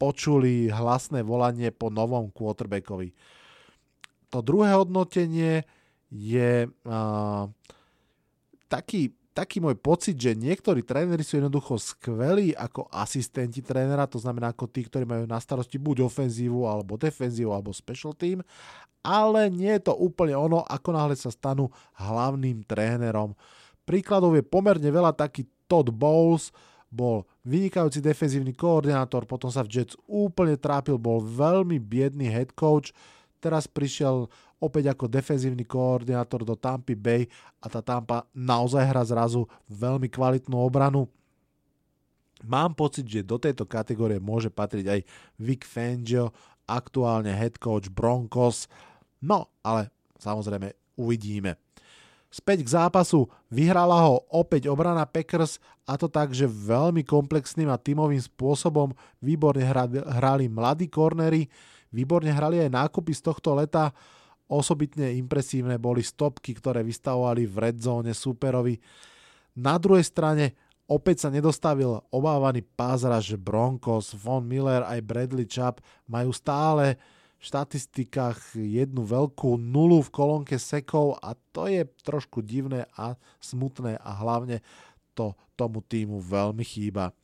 počuli 0.00 0.72
hlasné 0.72 1.20
volanie 1.20 1.68
po 1.68 1.92
novom 1.92 2.32
quarterbackovi. 2.32 3.12
To 4.32 4.40
druhé 4.40 4.72
hodnotenie 4.72 5.68
je 6.08 6.64
uh, 6.64 7.44
taký 8.70 9.12
taký 9.30 9.62
môj 9.62 9.78
pocit, 9.78 10.18
že 10.18 10.34
niektorí 10.34 10.82
tréneri 10.82 11.22
sú 11.22 11.38
jednoducho 11.38 11.78
skvelí 11.78 12.50
ako 12.52 12.90
asistenti 12.90 13.62
trénera, 13.62 14.10
to 14.10 14.18
znamená 14.18 14.50
ako 14.50 14.66
tí, 14.66 14.84
ktorí 14.84 15.06
majú 15.06 15.24
na 15.24 15.38
starosti 15.38 15.78
buď 15.78 16.06
ofenzívu, 16.06 16.66
alebo 16.66 16.98
defenzívu, 16.98 17.54
alebo 17.54 17.70
special 17.70 18.12
team, 18.12 18.42
ale 19.00 19.48
nie 19.48 19.70
je 19.80 19.88
to 19.88 19.94
úplne 19.96 20.36
ono, 20.36 20.66
ako 20.66 20.88
náhle 20.92 21.16
sa 21.16 21.32
stanú 21.32 21.70
hlavným 21.96 22.66
trénerom. 22.66 23.32
Príkladov 23.86 24.36
je 24.36 24.44
pomerne 24.44 24.90
veľa, 24.90 25.16
taký 25.16 25.46
Todd 25.70 25.88
Bowles 25.94 26.50
bol 26.90 27.22
vynikajúci 27.46 28.02
defenzívny 28.02 28.50
koordinátor, 28.52 29.22
potom 29.24 29.46
sa 29.46 29.62
v 29.62 29.70
Jets 29.78 29.94
úplne 30.10 30.58
trápil, 30.58 30.98
bol 30.98 31.22
veľmi 31.22 31.78
biedný 31.78 32.26
head 32.26 32.50
coach, 32.58 32.90
teraz 33.38 33.70
prišiel 33.70 34.26
opäť 34.60 34.92
ako 34.92 35.08
defenzívny 35.08 35.64
koordinátor 35.64 36.44
do 36.44 36.54
Tampa 36.54 36.92
Bay 36.92 37.26
a 37.58 37.66
tá 37.72 37.80
Tampa 37.80 38.28
naozaj 38.36 38.84
hra 38.84 39.02
zrazu 39.02 39.48
veľmi 39.66 40.06
kvalitnú 40.12 40.54
obranu. 40.54 41.08
Mám 42.44 42.76
pocit, 42.76 43.04
že 43.04 43.24
do 43.24 43.36
tejto 43.36 43.64
kategórie 43.68 44.20
môže 44.20 44.48
patriť 44.52 44.86
aj 44.88 45.00
Vic 45.40 45.64
Fangio 45.64 46.32
aktuálne 46.68 47.32
head 47.34 47.60
coach 47.60 47.92
Broncos. 47.92 48.70
No, 49.20 49.52
ale 49.60 49.92
samozrejme 50.16 50.72
uvidíme. 50.96 51.56
Späť 52.30 52.62
k 52.62 52.72
zápasu 52.78 53.26
vyhrala 53.50 54.06
ho 54.06 54.22
opäť 54.30 54.70
obrana 54.70 55.02
Packers 55.02 55.58
a 55.82 55.98
to 55.98 56.06
tak, 56.06 56.30
že 56.30 56.46
veľmi 56.46 57.02
komplexným 57.02 57.66
a 57.66 57.74
tímovým 57.74 58.22
spôsobom 58.22 58.94
výborne 59.18 59.66
hrali 60.06 60.46
mladí 60.46 60.86
kornery, 60.86 61.50
výborne 61.90 62.30
hrali 62.30 62.62
aj 62.62 62.70
nákupy 62.70 63.10
z 63.18 63.26
tohto 63.26 63.58
leta, 63.58 63.90
osobitne 64.50 65.14
impresívne 65.14 65.78
boli 65.78 66.02
stopky, 66.02 66.58
ktoré 66.58 66.82
vystavovali 66.82 67.46
v 67.46 67.56
red 67.62 67.78
zone 67.78 68.10
superovi. 68.10 68.82
Na 69.54 69.78
druhej 69.78 70.02
strane 70.02 70.58
opäť 70.90 71.26
sa 71.26 71.28
nedostavil 71.30 72.02
obávaný 72.10 72.66
pázraž 72.66 73.38
Broncos, 73.38 74.10
Von 74.18 74.50
Miller 74.50 74.82
aj 74.82 75.06
Bradley 75.06 75.46
Chubb 75.46 75.78
majú 76.10 76.34
stále 76.34 76.98
v 77.40 77.42
štatistikách 77.46 78.58
jednu 78.58 79.06
veľkú 79.06 79.56
nulu 79.56 80.04
v 80.04 80.12
kolónke 80.12 80.56
sekov 80.60 81.16
a 81.24 81.32
to 81.54 81.70
je 81.70 81.86
trošku 82.04 82.44
divné 82.44 82.84
a 82.98 83.16
smutné 83.40 83.96
a 83.96 84.10
hlavne 84.18 84.60
to 85.16 85.32
tomu 85.56 85.80
týmu 85.80 86.20
veľmi 86.20 86.66
chýba. 86.66 87.14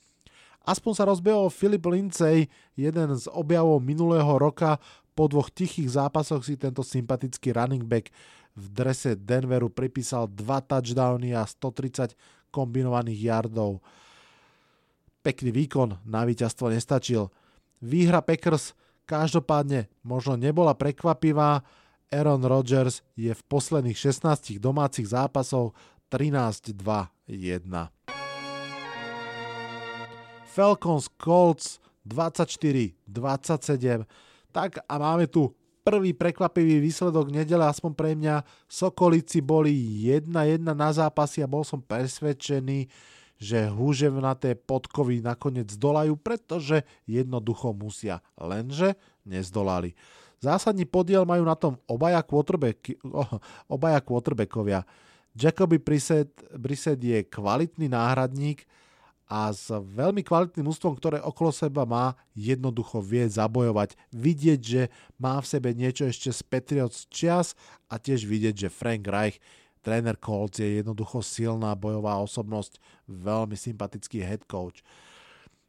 Aspoň 0.66 0.92
sa 0.98 1.06
rozbehol 1.06 1.46
Filip 1.46 1.86
Lindsay, 1.86 2.50
jeden 2.74 3.14
z 3.14 3.30
objavov 3.30 3.78
minulého 3.78 4.34
roka. 4.34 4.82
Po 5.16 5.32
dvoch 5.32 5.48
tichých 5.48 5.96
zápasoch 5.96 6.44
si 6.44 6.60
tento 6.60 6.84
sympatický 6.84 7.56
running 7.56 7.88
back 7.88 8.12
v 8.52 8.64
drese 8.68 9.16
Denveru 9.16 9.72
pripísal 9.72 10.28
dva 10.28 10.60
touchdowny 10.60 11.32
a 11.32 11.48
130 11.48 12.12
kombinovaných 12.52 13.32
yardov. 13.32 13.80
Pekný 15.24 15.56
výkon, 15.56 16.04
na 16.04 16.28
víťazstvo 16.28 16.68
nestačil. 16.68 17.32
Výhra 17.80 18.20
Packers 18.20 18.76
Každopádne 19.06 19.86
možno 20.02 20.34
nebola 20.34 20.74
prekvapivá, 20.74 21.62
Aaron 22.10 22.42
Rodgers 22.42 23.06
je 23.14 23.30
v 23.30 23.42
posledných 23.46 23.94
16 23.94 24.58
domácich 24.58 25.14
zápasov 25.14 25.78
13-2-1. 26.10 26.74
Falcons 30.50 31.06
Colts 31.22 31.78
24-27. 32.02 34.25
Tak 34.56 34.80
a 34.88 34.96
máme 34.96 35.28
tu 35.28 35.52
prvý 35.84 36.16
prekvapivý 36.16 36.80
výsledok 36.80 37.28
nedele, 37.28 37.68
aspoň 37.68 37.92
pre 37.92 38.16
mňa. 38.16 38.40
Sokolici 38.64 39.44
boli 39.44 39.76
1-1 40.08 40.64
na 40.72 40.88
zápasy 40.96 41.44
a 41.44 41.50
bol 41.50 41.60
som 41.60 41.84
presvedčený, 41.84 42.88
že 43.36 43.68
húževnaté 43.68 44.56
podkovy 44.56 45.20
nakoniec 45.20 45.68
zdolajú, 45.76 46.16
pretože 46.16 46.88
jednoducho 47.04 47.76
musia, 47.76 48.24
lenže 48.40 48.96
nezdolali. 49.28 49.92
Zásadný 50.40 50.88
podiel 50.88 51.28
majú 51.28 51.44
na 51.44 51.52
tom 51.52 51.76
obaja, 51.84 52.24
quarterback, 52.24 52.96
obaja 53.68 54.00
quarterbackovia. 54.00 54.88
Jacoby 55.36 55.76
Brissett, 55.84 56.32
Brissett 56.56 56.96
je 57.04 57.28
kvalitný 57.28 57.92
náhradník 57.92 58.64
a 59.26 59.50
s 59.50 59.74
veľmi 59.74 60.22
kvalitným 60.22 60.70
ústvom, 60.70 60.94
ktoré 60.94 61.18
okolo 61.18 61.50
seba 61.50 61.82
má, 61.82 62.14
jednoducho 62.38 63.02
vie 63.02 63.26
zabojovať. 63.26 63.98
Vidieť, 64.14 64.60
že 64.62 64.82
má 65.18 65.42
v 65.42 65.50
sebe 65.50 65.74
niečo 65.74 66.06
ešte 66.06 66.30
z 66.30 66.40
Patriots 66.46 67.10
čias 67.10 67.58
a 67.90 67.98
tiež 67.98 68.22
vidieť, 68.22 68.66
že 68.66 68.74
Frank 68.74 69.02
Reich 69.10 69.42
Tréner 69.86 70.18
Colts 70.18 70.58
je 70.58 70.82
jednoducho 70.82 71.22
silná 71.22 71.70
bojová 71.78 72.18
osobnosť, 72.18 72.82
veľmi 73.06 73.54
sympatický 73.54 74.18
head 74.18 74.42
coach. 74.50 74.82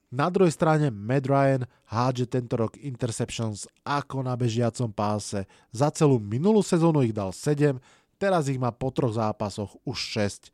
Na 0.10 0.32
druhej 0.34 0.56
strane 0.56 0.90
Matt 0.90 1.30
Ryan 1.30 1.70
hádže 1.92 2.26
tento 2.26 2.58
rok 2.58 2.80
interceptions 2.82 3.70
ako 3.86 4.26
na 4.26 4.34
bežiacom 4.34 4.90
páse. 4.90 5.46
Za 5.70 5.94
celú 5.94 6.18
minulú 6.18 6.66
sezónu 6.66 7.06
ich 7.06 7.14
dal 7.14 7.30
7, 7.30 7.78
teraz 8.18 8.50
ich 8.50 8.58
má 8.58 8.74
po 8.74 8.90
troch 8.90 9.14
zápasoch 9.14 9.78
už 9.86 10.00
6. 10.18 10.50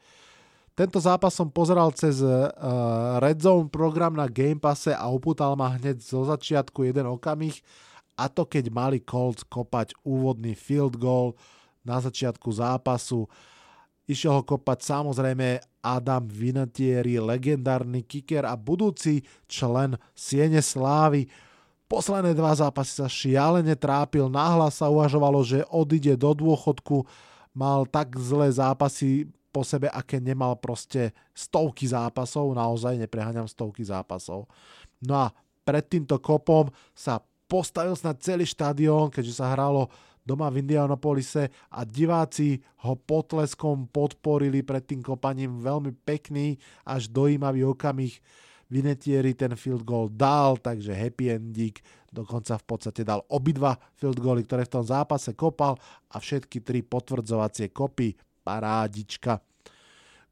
Tento 0.73 0.97
zápas 0.97 1.37
som 1.37 1.53
pozeral 1.53 1.93
cez 1.93 2.17
uh, 2.25 2.49
Red 3.21 3.45
Zone 3.45 3.69
program 3.69 4.17
na 4.17 4.25
Game 4.25 4.57
Passe 4.57 4.89
a 4.89 5.05
upútal 5.05 5.53
ma 5.53 5.77
hneď 5.77 6.01
zo 6.01 6.25
začiatku 6.25 6.81
jeden 6.81 7.05
okamih 7.13 7.61
a 8.17 8.25
to 8.25 8.41
keď 8.49 8.73
mali 8.73 8.97
Colts 8.97 9.45
kopať 9.45 9.93
úvodný 10.01 10.57
field 10.57 10.97
goal 10.97 11.37
na 11.85 12.01
začiatku 12.01 12.49
zápasu. 12.49 13.29
Išiel 14.09 14.41
ho 14.41 14.41
kopať 14.41 14.81
samozrejme 14.81 15.61
Adam 15.85 16.25
Vinatieri, 16.25 17.21
legendárny 17.21 18.01
kicker 18.01 18.41
a 18.41 18.57
budúci 18.57 19.21
člen 19.45 19.93
Siene 20.17 20.65
Slávy. 20.65 21.29
Posledné 21.85 22.33
dva 22.33 22.57
zápasy 22.57 22.97
sa 22.97 23.05
šialene 23.05 23.77
trápil, 23.77 24.25
náhlas 24.25 24.81
sa 24.81 24.89
uvažovalo, 24.89 25.45
že 25.45 25.61
odíde 25.69 26.17
do 26.17 26.33
dôchodku, 26.33 27.05
mal 27.53 27.85
tak 27.85 28.17
zlé 28.17 28.49
zápasy 28.49 29.29
po 29.53 29.61
sebe, 29.61 29.85
aké 29.93 30.17
nemal 30.17 30.57
proste 30.57 31.13
stovky 31.37 31.85
zápasov, 31.85 32.57
naozaj 32.57 32.97
nepreháňam 32.97 33.45
stovky 33.45 33.85
zápasov. 33.85 34.49
No 35.05 35.13
a 35.21 35.29
pred 35.61 35.85
týmto 35.85 36.17
kopom 36.17 36.73
sa 36.97 37.21
postavil 37.45 37.93
snad 37.93 38.17
celý 38.17 38.49
štadión, 38.49 39.13
keďže 39.13 39.37
sa 39.37 39.53
hralo 39.53 39.93
doma 40.25 40.49
v 40.49 40.65
Indianapolise 40.65 41.51
a 41.69 41.85
diváci 41.85 42.57
ho 42.87 42.97
potleskom 42.97 43.91
podporili 43.91 44.65
pred 44.65 44.81
tým 44.87 45.03
kopaním 45.03 45.61
veľmi 45.61 45.93
pekný 46.01 46.57
až 46.87 47.11
dojímavý 47.11 47.67
okamih. 47.69 48.17
Vinetieri 48.73 49.37
ten 49.37 49.53
field 49.53 49.85
goal 49.85 50.09
dal, 50.09 50.57
takže 50.57 50.97
happy 50.97 51.29
endík, 51.29 51.85
dokonca 52.09 52.57
v 52.57 52.65
podstate 52.65 53.05
dal 53.05 53.21
obidva 53.29 53.77
field 53.93 54.17
goaly, 54.17 54.41
ktoré 54.41 54.65
v 54.65 54.81
tom 54.81 54.85
zápase 54.87 55.37
kopal 55.37 55.77
a 56.09 56.17
všetky 56.17 56.65
tri 56.65 56.81
potvrdzovacie 56.81 57.69
kopy, 57.69 58.17
parádička. 58.43 59.39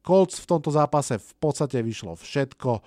Colts 0.04 0.36
v 0.42 0.46
tomto 0.46 0.68
zápase 0.68 1.16
v 1.16 1.32
podstate 1.40 1.80
vyšlo 1.80 2.18
všetko, 2.18 2.82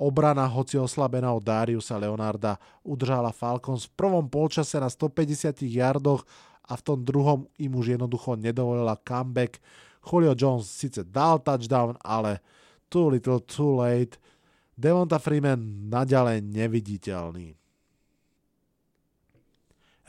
obrana, 0.00 0.48
hoci 0.48 0.80
oslabená 0.80 1.36
od 1.36 1.44
Dariusa 1.44 2.00
Leonarda, 2.00 2.56
udržala 2.86 3.36
Falcons 3.36 3.84
v 3.90 3.92
prvom 4.00 4.30
polčase 4.30 4.80
na 4.80 4.88
150 4.88 5.60
yardoch 5.68 6.24
a 6.64 6.72
v 6.78 6.82
tom 6.82 7.02
druhom 7.02 7.50
im 7.58 7.74
už 7.74 7.98
jednoducho 7.98 8.38
nedovolila 8.38 8.94
comeback. 9.02 9.58
Julio 10.00 10.32
Jones 10.32 10.70
síce 10.70 11.04
dal 11.04 11.44
touchdown, 11.44 11.98
ale 12.00 12.40
too 12.88 13.10
little 13.10 13.42
too 13.44 13.76
late. 13.76 14.16
Devonta 14.78 15.20
Freeman 15.20 15.90
naďalej 15.92 16.40
neviditeľný. 16.40 17.52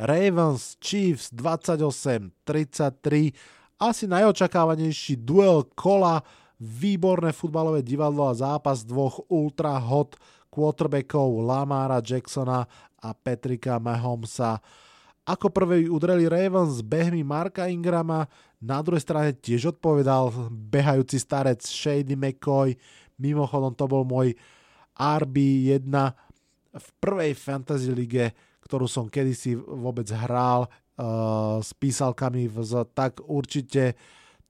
Ravens 0.01 0.79
Chiefs 0.79 1.29
28-33 1.35 3.35
asi 3.81 4.05
najočakávanejší 4.05 5.25
duel 5.25 5.65
kola, 5.73 6.21
výborné 6.61 7.33
futbalové 7.33 7.81
divadlo 7.81 8.29
a 8.29 8.37
zápas 8.37 8.85
dvoch 8.85 9.25
ultra 9.33 9.81
hot 9.81 10.13
quarterbackov 10.53 11.41
Lamara 11.41 11.97
Jacksona 11.97 12.69
a 13.01 13.09
Petrika 13.17 13.81
Mahomesa. 13.81 14.61
Ako 15.25 15.49
prvé 15.49 15.89
udreli 15.89 16.29
Ravens 16.29 16.85
behmi 16.85 17.25
Marka 17.25 17.65
Ingrama, 17.65 18.29
na 18.61 18.85
druhej 18.85 19.01
strane 19.01 19.33
tiež 19.33 19.73
odpovedal 19.73 20.29
behajúci 20.53 21.17
starec 21.17 21.65
Shady 21.65 22.13
McCoy. 22.13 22.77
Mimochodom 23.17 23.73
to 23.73 23.89
bol 23.89 24.05
môj 24.05 24.37
RB1 24.97 25.89
v 26.77 26.87
prvej 27.01 27.33
fantasy 27.33 27.89
lige, 27.89 28.37
ktorú 28.61 28.85
som 28.85 29.09
kedysi 29.09 29.57
vôbec 29.57 30.05
hral 30.13 30.69
s 31.61 31.69
písalkami, 31.73 32.45
z, 32.51 32.85
tak 32.93 33.25
určite 33.25 33.97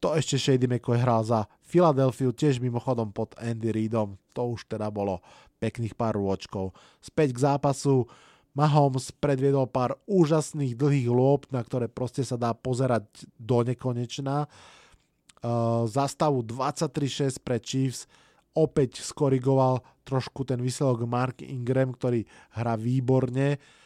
to 0.02 0.18
ešte 0.18 0.36
Shady 0.36 0.68
McCoy 0.68 0.98
hral 0.98 1.22
za 1.22 1.46
Philadelphia, 1.62 2.34
tiež 2.34 2.58
mimochodom 2.58 3.14
pod 3.14 3.38
Andy 3.38 3.70
Reidom. 3.70 4.18
To 4.34 4.58
už 4.58 4.66
teda 4.66 4.90
bolo 4.90 5.22
pekných 5.62 5.94
pár 5.94 6.18
rôčkov. 6.18 6.74
Späť 7.00 7.38
k 7.38 7.44
zápasu. 7.46 8.10
Mahomes 8.52 9.16
predviedol 9.16 9.64
pár 9.72 9.96
úžasných 10.12 10.76
dlhých 10.76 11.08
lôb, 11.08 11.48
na 11.56 11.64
ktoré 11.64 11.88
proste 11.88 12.28
sa 12.28 12.36
dá 12.36 12.52
pozerať 12.52 13.08
do 13.40 13.64
nekonečná. 13.64 14.44
Uh, 15.40 15.88
zastavu 15.88 16.44
23-6 16.44 17.40
pre 17.40 17.64
Chiefs 17.64 18.12
opäť 18.52 19.00
skorigoval 19.00 19.80
trošku 20.04 20.44
ten 20.44 20.60
výsledok 20.60 21.08
Mark 21.08 21.40
Ingram, 21.40 21.96
ktorý 21.96 22.28
hrá 22.52 22.76
výborne. 22.76 23.56
Uh, 23.56 23.81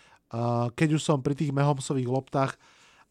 keď 0.74 0.98
už 0.98 1.02
som 1.02 1.22
pri 1.22 1.38
tých 1.38 1.54
Mahomesových 1.54 2.10
loptách, 2.10 2.58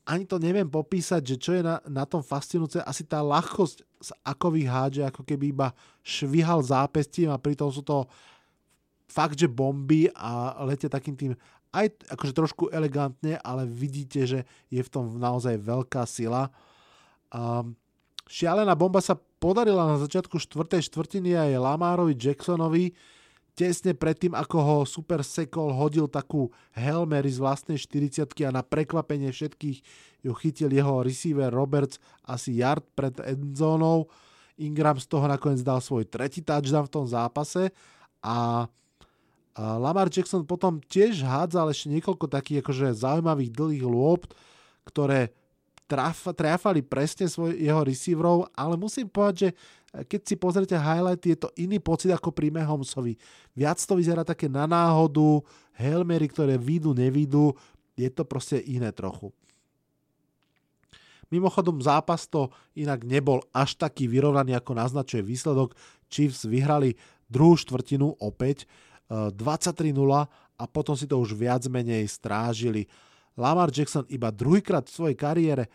ani 0.05 0.29
to 0.29 0.37
neviem 0.37 0.68
popísať, 0.68 1.24
že 1.24 1.37
čo 1.40 1.50
je 1.57 1.62
na, 1.64 1.81
na 1.88 2.05
tom 2.05 2.20
fascinujúce, 2.20 2.85
asi 2.85 3.09
tá 3.09 3.24
ľahkosť, 3.24 3.79
z 4.05 4.11
ako 4.20 4.53
vyhádže, 4.53 5.09
ako 5.09 5.24
keby 5.24 5.57
iba 5.57 5.72
švihal 6.05 6.61
zápestím 6.61 7.33
a 7.33 7.40
pritom 7.40 7.72
sú 7.72 7.81
to 7.81 8.05
fakt, 9.09 9.40
že 9.40 9.48
bomby 9.48 10.12
a 10.12 10.61
letie 10.68 10.92
takým 10.92 11.16
tým 11.16 11.33
aj 11.74 11.90
akože 12.07 12.33
trošku 12.37 12.64
elegantne, 12.70 13.35
ale 13.42 13.66
vidíte, 13.66 14.22
že 14.29 14.40
je 14.70 14.79
v 14.79 14.92
tom 14.92 15.18
naozaj 15.18 15.59
veľká 15.59 16.07
sila. 16.07 16.46
Um, 17.35 17.74
šialená 18.31 18.79
bomba 18.79 19.03
sa 19.03 19.18
podarila 19.18 19.90
na 19.90 19.98
začiatku 19.98 20.38
štvrtej 20.38 20.87
štvrtiny 20.87 21.35
aj 21.35 21.59
Lamárovi 21.59 22.14
Jacksonovi, 22.14 22.94
tesne 23.54 23.94
predtým, 23.94 24.34
ako 24.34 24.58
ho 24.58 24.76
Super 24.82 25.22
Sekol 25.22 25.70
hodil 25.70 26.10
takú 26.10 26.50
Hail 26.74 27.06
Mary 27.06 27.30
z 27.30 27.38
vlastnej 27.38 27.78
40 27.78 28.26
a 28.44 28.50
na 28.50 28.62
prekvapenie 28.66 29.30
všetkých 29.30 29.78
ju 30.26 30.32
chytil 30.34 30.70
jeho 30.74 31.06
receiver 31.06 31.54
Roberts 31.54 32.02
asi 32.26 32.58
yard 32.58 32.82
pred 32.98 33.14
endzónou. 33.22 34.10
Ingram 34.58 34.98
z 34.98 35.06
toho 35.06 35.26
nakoniec 35.26 35.62
dal 35.62 35.82
svoj 35.82 36.06
tretí 36.06 36.42
touchdown 36.42 36.86
v 36.86 36.94
tom 36.94 37.06
zápase 37.06 37.70
a 38.22 38.66
Lamar 39.54 40.10
Jackson 40.10 40.42
potom 40.42 40.82
tiež 40.82 41.22
hádzal 41.22 41.70
ešte 41.70 41.86
niekoľko 41.94 42.26
takých 42.26 42.58
akože 42.66 42.90
zaujímavých 42.98 43.54
dlhých 43.54 43.86
lôb, 43.86 44.26
ktoré 44.82 45.30
traf, 45.86 46.26
trafali 46.34 46.82
presne 46.82 47.30
svoj, 47.30 47.54
jeho 47.54 47.86
receiverov, 47.86 48.50
ale 48.50 48.74
musím 48.74 49.06
povedať, 49.06 49.34
že 49.38 49.50
keď 50.02 50.20
si 50.26 50.35
pozrite 50.35 50.74
highlighty, 50.74 51.38
je 51.38 51.46
to 51.46 51.50
iný 51.54 51.78
pocit 51.78 52.11
ako 52.11 52.35
pri 52.35 52.50
Mahomsovi. 52.50 53.14
Viac 53.54 53.78
to 53.78 53.94
vyzerá 53.94 54.26
také 54.26 54.50
na 54.50 54.66
náhodu, 54.66 55.38
Helmery, 55.78 56.26
ktoré 56.26 56.59
výjdu, 56.59 56.94
nevídu, 56.94 57.54
je 57.94 58.11
to 58.11 58.26
proste 58.26 58.59
iné 58.66 58.90
trochu. 58.90 59.30
Mimochodom 61.30 61.78
zápas 61.83 62.26
to 62.26 62.50
inak 62.74 63.07
nebol 63.07 63.42
až 63.54 63.78
taký 63.78 64.11
vyrovnaný, 64.11 64.54
ako 64.54 64.72
naznačuje 64.74 65.22
výsledok. 65.22 65.74
Chiefs 66.11 66.46
vyhrali 66.46 66.94
druhú 67.26 67.59
štvrtinu 67.59 68.18
opäť 68.22 68.66
23-0 69.11 69.90
eh, 69.90 70.26
a 70.54 70.64
potom 70.70 70.94
si 70.94 71.11
to 71.11 71.18
už 71.18 71.35
viac 71.35 71.66
menej 71.66 72.07
strážili. 72.07 72.87
Lamar 73.35 73.74
Jackson 73.74 74.07
iba 74.11 74.30
druhýkrát 74.30 74.87
v 74.87 74.94
svojej 74.94 75.16
kariére 75.18 75.66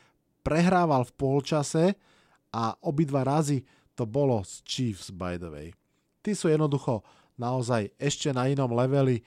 prehrával 0.43 1.03
v 1.03 1.15
polčase 1.19 1.83
a 2.55 2.71
obidva 2.79 3.27
razy 3.27 3.59
to 3.99 4.07
bolo 4.07 4.39
z 4.47 4.63
Chiefs, 4.63 5.11
by 5.11 5.35
the 5.35 5.51
way. 5.51 5.75
Tí 6.23 6.31
sú 6.31 6.47
jednoducho 6.47 7.03
naozaj 7.35 7.91
ešte 7.99 8.31
na 8.31 8.47
inom 8.47 8.71
leveli. 8.71 9.19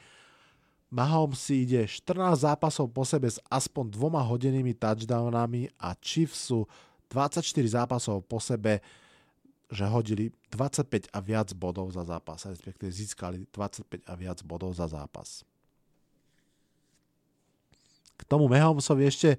Mahomes 0.88 1.36
si 1.36 1.68
ide 1.68 1.84
14 1.84 2.48
zápasov 2.48 2.88
po 2.88 3.04
sebe 3.04 3.28
s 3.28 3.36
aspoň 3.52 3.92
dvoma 3.92 4.24
hodinými 4.24 4.72
touchdownami 4.72 5.68
a 5.76 5.92
Chiefs 6.00 6.48
sú 6.48 6.64
24 7.12 7.44
zápasov 7.68 8.24
po 8.24 8.40
sebe, 8.40 8.80
že 9.68 9.84
hodili 9.88 10.32
25 10.52 11.12
a 11.12 11.18
viac 11.20 11.52
bodov 11.56 11.92
za 11.92 12.04
zápas, 12.04 12.44
respektíve 12.48 12.92
získali 12.92 13.44
25 13.52 14.08
a 14.08 14.12
viac 14.16 14.40
bodov 14.44 14.72
za 14.76 14.88
zápas. 14.88 15.44
K 18.16 18.22
tomu 18.28 18.48
Mahomesovi 18.48 19.04
ešte 19.08 19.36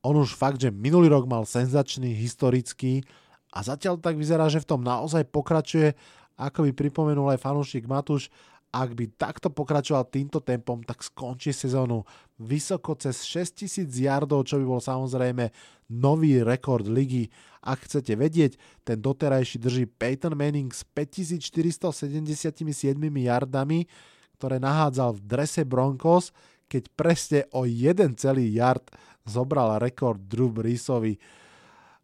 on 0.00 0.16
už 0.16 0.32
fakt, 0.32 0.60
že 0.60 0.72
minulý 0.72 1.12
rok 1.12 1.28
mal 1.28 1.44
senzačný, 1.44 2.16
historický 2.16 3.04
a 3.50 3.58
zatiaľ 3.66 3.98
tak 3.98 4.14
vyzerá, 4.14 4.46
že 4.46 4.62
v 4.62 4.68
tom 4.70 4.80
naozaj 4.86 5.26
pokračuje, 5.30 5.94
ako 6.38 6.70
by 6.70 6.72
pripomenul 6.72 7.34
aj 7.34 7.42
fanúšik 7.42 7.90
Matúš, 7.90 8.30
ak 8.70 8.94
by 8.94 9.10
takto 9.18 9.50
pokračoval 9.50 10.06
týmto 10.06 10.38
tempom, 10.38 10.78
tak 10.86 11.02
skončí 11.02 11.50
sezónu 11.50 12.06
vysoko 12.38 12.94
cez 12.94 13.26
6000 13.26 13.90
yardov, 13.90 14.46
čo 14.46 14.62
by 14.62 14.64
bol 14.64 14.78
samozrejme 14.78 15.50
nový 15.90 16.38
rekord 16.46 16.86
ligy. 16.86 17.26
Ak 17.66 17.90
chcete 17.90 18.14
vedieť, 18.14 18.54
ten 18.86 19.02
doterajší 19.02 19.58
drží 19.58 19.84
Peyton 19.90 20.38
Manning 20.38 20.70
s 20.70 20.86
5477 20.86 22.70
yardami, 23.02 23.90
ktoré 24.38 24.62
nahádzal 24.62 25.18
v 25.18 25.20
drese 25.26 25.66
Broncos, 25.66 26.30
keď 26.70 26.82
presne 26.94 27.40
o 27.50 27.66
jeden 27.66 28.14
celý 28.14 28.54
yard 28.54 28.86
zobral 29.26 29.82
rekord 29.82 30.22
Drew 30.30 30.46
Breesovi. 30.46 31.18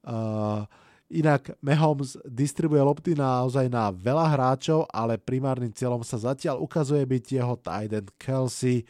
Uh, 0.03 0.67
inak 1.11 1.55
Mahomes 1.62 2.19
distribuje 2.27 2.83
lopty 2.83 3.14
naozaj 3.14 3.71
na 3.71 3.95
veľa 3.95 4.27
hráčov, 4.35 4.90
ale 4.90 5.21
primárnym 5.21 5.71
cieľom 5.71 6.03
sa 6.03 6.19
zatiaľ 6.19 6.59
ukazuje 6.59 7.07
byť 7.07 7.25
jeho 7.38 7.55
tight 7.62 7.92
end 7.95 8.11
Kelsey. 8.19 8.83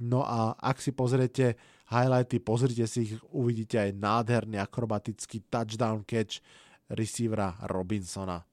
No 0.00 0.20
a 0.24 0.52
ak 0.60 0.82
si 0.82 0.92
pozriete 0.92 1.56
highlighty, 1.88 2.40
pozrite 2.40 2.84
si 2.84 3.08
ich, 3.08 3.12
uvidíte 3.32 3.80
aj 3.80 3.96
nádherný 3.96 4.60
akrobatický 4.60 5.48
touchdown 5.48 6.04
catch 6.04 6.44
receivera 6.92 7.56
Robinsona. 7.70 8.44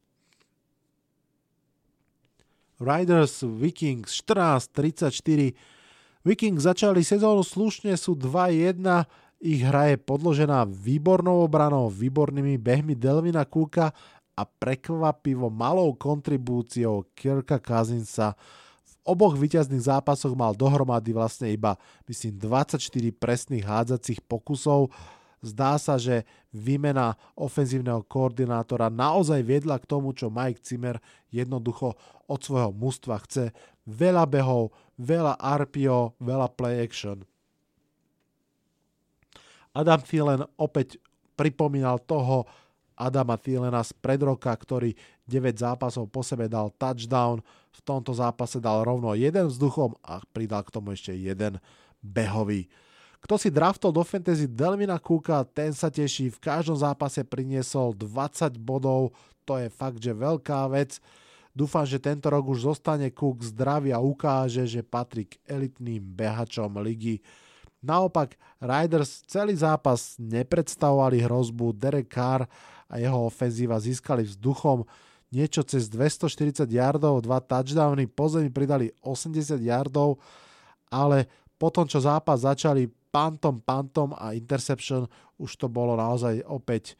Riders 2.81 3.45
Vikings 3.45 4.09
14-34 4.25 5.53
Vikings 6.21 6.65
začali 6.65 7.01
sezónu 7.01 7.41
slušne, 7.41 7.97
sú 7.97 8.13
2-1, 8.13 8.77
ich 9.41 9.65
hra 9.65 9.89
je 9.89 9.97
podložená 9.97 10.69
výbornou 10.69 11.41
obranou, 11.41 11.89
výbornými 11.89 12.61
behmi 12.61 12.93
Delvina 12.93 13.41
Cooka 13.41 13.89
a 14.37 14.43
prekvapivo 14.45 15.49
malou 15.49 15.97
kontribúciou 15.97 17.09
Kirka 17.17 17.57
Kazinsa. 17.57 18.37
V 18.85 18.93
oboch 19.01 19.33
víťazných 19.33 19.89
zápasoch 19.89 20.37
mal 20.37 20.53
dohromady 20.53 21.09
vlastne 21.11 21.49
iba, 21.49 21.73
myslím, 22.05 22.37
24 22.37 22.77
presných 23.17 23.65
hádzacích 23.65 24.21
pokusov. 24.29 24.93
Zdá 25.41 25.81
sa, 25.81 25.97
že 25.97 26.21
výmena 26.53 27.17
ofenzívneho 27.33 28.05
koordinátora 28.05 28.93
naozaj 28.93 29.41
viedla 29.41 29.81
k 29.81 29.89
tomu, 29.89 30.13
čo 30.13 30.29
Mike 30.29 30.61
Zimmer 30.61 31.01
jednoducho 31.33 31.97
od 32.29 32.39
svojho 32.45 32.69
mužstva 32.69 33.17
chce. 33.25 33.49
Veľa 33.89 34.29
behov, 34.29 34.69
veľa 35.01 35.41
RPO, 35.41 36.21
veľa 36.21 36.47
play 36.53 36.85
action. 36.85 37.25
Adam 39.71 39.99
Thielen 40.03 40.43
opäť 40.59 40.99
pripomínal 41.39 41.99
toho 42.03 42.43
Adama 43.01 43.39
Thielena 43.39 43.81
z 43.81 43.97
pred 43.97 44.21
roka, 44.21 44.51
ktorý 44.53 44.93
9 45.25 45.57
zápasov 45.57 46.11
po 46.11 46.21
sebe 46.21 46.45
dal 46.45 46.69
touchdown, 46.75 47.41
v 47.71 47.79
tomto 47.81 48.11
zápase 48.13 48.59
dal 48.59 48.83
rovno 48.83 49.15
jeden 49.15 49.47
vzduchom 49.47 49.95
a 50.05 50.21
pridal 50.35 50.61
k 50.61 50.73
tomu 50.75 50.93
ešte 50.93 51.15
jeden 51.15 51.57
behový. 52.03 52.67
Kto 53.21 53.37
si 53.37 53.53
draftol 53.53 53.93
do 53.93 54.01
fantasy 54.01 54.49
Delvina 54.49 54.97
Cooka, 54.97 55.45
ten 55.45 55.71
sa 55.77 55.93
teší, 55.93 56.33
v 56.33 56.41
každom 56.41 56.73
zápase 56.73 57.21
priniesol 57.21 57.93
20 57.93 58.57
bodov, 58.57 59.13
to 59.45 59.61
je 59.61 59.69
fakt, 59.69 60.01
že 60.01 60.13
veľká 60.13 60.65
vec. 60.73 60.97
Dúfam, 61.53 61.85
že 61.85 62.01
tento 62.01 62.31
rok 62.31 62.47
už 62.49 62.65
zostane 62.65 63.11
Cook 63.13 63.43
zdravý 63.43 63.93
a 63.93 63.99
ukáže, 64.01 64.65
že 64.65 64.81
patrí 64.81 65.27
k 65.29 65.37
elitným 65.45 66.01
behačom 66.01 66.79
ligy. 66.81 67.21
Naopak, 67.81 68.37
Riders 68.61 69.25
celý 69.25 69.57
zápas 69.57 70.15
nepredstavovali 70.21 71.25
hrozbu, 71.25 71.73
Derek 71.73 72.13
Carr 72.13 72.45
a 72.85 73.01
jeho 73.01 73.25
ofenzíva 73.25 73.81
získali 73.81 74.21
vzduchom 74.21 74.85
niečo 75.33 75.65
cez 75.65 75.87
240 75.89 76.67
yardov, 76.69 77.23
dva 77.25 77.41
touchdowny, 77.41 78.05
po 78.05 78.27
zemi 78.27 78.51
pridali 78.53 78.91
80 79.01 79.57
yardov, 79.63 80.19
ale 80.91 81.25
potom, 81.55 81.87
čo 81.87 82.03
zápas 82.03 82.43
začali 82.43 82.91
pantom, 83.09 83.63
pantom 83.63 84.11
a 84.13 84.35
interception, 84.35 85.07
už 85.39 85.55
to 85.57 85.67
bolo 85.71 85.95
naozaj 85.95 86.43
opäť 86.45 86.99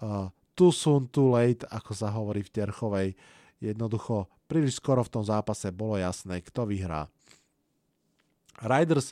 uh, 0.00 0.30
too 0.54 0.70
soon, 0.70 1.10
too 1.10 1.34
late, 1.34 1.66
ako 1.68 1.92
sa 1.92 2.08
hovorí 2.14 2.46
v 2.46 2.54
Terchovej. 2.54 3.08
Jednoducho, 3.58 4.30
príliš 4.46 4.78
skoro 4.78 5.02
v 5.02 5.12
tom 5.18 5.24
zápase 5.26 5.68
bolo 5.74 5.98
jasné, 5.98 6.40
kto 6.40 6.64
vyhrá. 6.70 7.10
Riders 8.62 9.10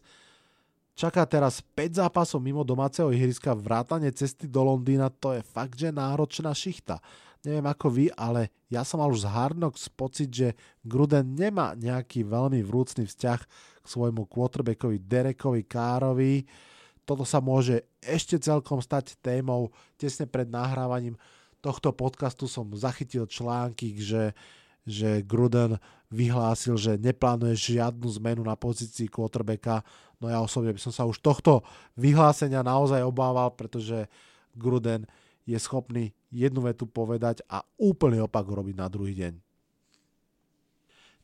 čaká 1.00 1.24
teraz 1.24 1.64
5 1.64 2.04
zápasov 2.04 2.44
mimo 2.44 2.60
domáceho 2.60 3.08
ihriska, 3.08 3.56
vrátane 3.56 4.12
cesty 4.12 4.44
do 4.44 4.60
Londýna, 4.60 5.08
to 5.08 5.32
je 5.32 5.40
fakt, 5.40 5.80
že 5.80 5.88
náročná 5.88 6.52
šichta. 6.52 7.00
Neviem 7.40 7.64
ako 7.64 7.88
vy, 7.88 8.12
ale 8.12 8.52
ja 8.68 8.84
som 8.84 9.00
mal 9.00 9.08
už 9.08 9.24
z 9.24 9.32
Hard 9.32 9.56
Knocks 9.56 9.88
pocit, 9.88 10.28
že 10.28 10.52
Gruden 10.84 11.32
nemá 11.32 11.72
nejaký 11.72 12.28
veľmi 12.28 12.60
vrúcný 12.60 13.08
vzťah 13.08 13.40
k 13.80 13.86
svojmu 13.88 14.28
quarterbackovi 14.28 15.00
Derekovi 15.00 15.64
Károvi. 15.64 16.44
Toto 17.08 17.24
sa 17.24 17.40
môže 17.40 17.88
ešte 18.04 18.36
celkom 18.36 18.84
stať 18.84 19.16
témou 19.24 19.72
tesne 19.96 20.28
pred 20.28 20.52
nahrávaním 20.52 21.16
tohto 21.60 21.92
podcastu 21.92 22.48
som 22.48 22.66
zachytil 22.72 23.28
články, 23.28 23.92
že, 24.00 24.32
že 24.88 25.22
Gruden 25.24 25.76
vyhlásil, 26.10 26.74
že 26.74 26.98
neplánuje 26.98 27.78
žiadnu 27.78 28.06
zmenu 28.20 28.42
na 28.42 28.58
pozícii 28.58 29.06
quarterbacka. 29.06 29.86
No 30.18 30.26
ja 30.26 30.42
osobne 30.42 30.74
by 30.74 30.80
som 30.82 30.92
sa 30.92 31.06
už 31.06 31.22
tohto 31.22 31.62
vyhlásenia 31.94 32.66
naozaj 32.66 33.04
obával, 33.06 33.54
pretože 33.54 34.10
Gruden 34.56 35.06
je 35.46 35.56
schopný 35.56 36.12
jednu 36.30 36.66
vetu 36.66 36.86
povedať 36.86 37.42
a 37.46 37.62
úplný 37.78 38.22
opak 38.22 38.46
robiť 38.46 38.76
na 38.76 38.86
druhý 38.90 39.14
deň. 39.16 39.34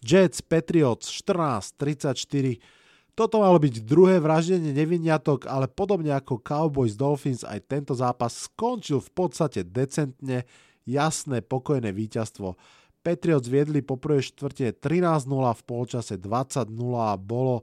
Jets 0.07 0.45
Patriots 0.45 1.11
14-34 1.11 2.77
toto 3.17 3.41
malo 3.41 3.57
byť 3.57 3.81
druhé 3.81 4.21
vraždenie 4.21 4.77
neviniatok, 4.77 5.49
ale 5.49 5.73
podobne 5.73 6.13
ako 6.13 6.37
Cowboys 6.45 7.01
Dolphins 7.01 7.49
aj 7.49 7.65
tento 7.65 7.97
zápas 7.97 8.45
skončil 8.45 9.01
v 9.01 9.11
podstate 9.17 9.65
decentne, 9.65 10.45
jasné, 10.85 11.41
pokojné 11.41 11.97
víťazstvo. 11.97 12.61
Patriots 13.07 13.47
viedli 13.47 13.87
po 13.87 13.95
prvej 13.95 14.35
štvrte 14.35 14.83
13-0, 14.83 15.31
v 15.31 15.63
polčase 15.63 16.19
20-0 16.19 16.67
a 16.99 17.15
bolo 17.15 17.63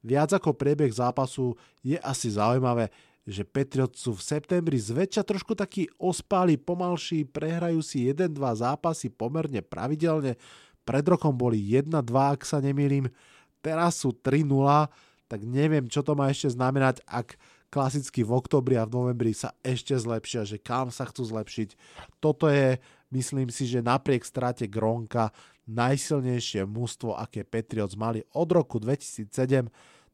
viac 0.00 0.32
ako 0.32 0.56
priebeh 0.56 0.88
zápasu 0.88 1.52
je 1.84 2.00
asi 2.00 2.32
zaujímavé, 2.32 2.88
že 3.28 3.44
Patriots 3.44 4.00
sú 4.00 4.16
v 4.16 4.24
septembri 4.24 4.80
zväčša 4.80 5.28
trošku 5.28 5.52
takí 5.52 5.84
ospáli, 6.00 6.56
pomalší, 6.56 7.28
prehrajú 7.28 7.84
si 7.84 8.08
1-2 8.08 8.32
zápasy 8.32 9.12
pomerne 9.12 9.60
pravidelne, 9.60 10.40
Pred 10.88 11.04
rokom 11.04 11.36
boli 11.36 11.60
1-2, 11.60 12.00
ak 12.16 12.48
sa 12.48 12.64
nemýlim, 12.64 13.12
teraz 13.60 14.00
sú 14.00 14.16
3-0, 14.16 14.88
tak 15.28 15.44
neviem, 15.44 15.84
čo 15.84 16.00
to 16.00 16.16
má 16.16 16.32
ešte 16.32 16.56
znamenať, 16.56 17.04
ak 17.04 17.36
klasicky 17.68 18.24
v 18.24 18.32
oktobri 18.32 18.80
a 18.80 18.88
v 18.88 18.96
novembri 18.96 19.36
sa 19.36 19.52
ešte 19.60 19.92
zlepšia, 19.92 20.48
že 20.48 20.56
kam 20.56 20.88
sa 20.88 21.04
chcú 21.04 21.28
zlepšiť. 21.28 21.76
Toto 22.24 22.48
je, 22.48 22.80
myslím 23.12 23.48
si, 23.48 23.64
že 23.68 23.84
napriek 23.84 24.24
strate 24.24 24.68
Gronka 24.68 25.32
najsilnejšie 25.68 26.64
mužstvo, 26.64 27.12
aké 27.16 27.44
Patriots 27.44 27.96
mali 27.96 28.24
od 28.32 28.48
roku 28.48 28.80
2007, 28.80 29.68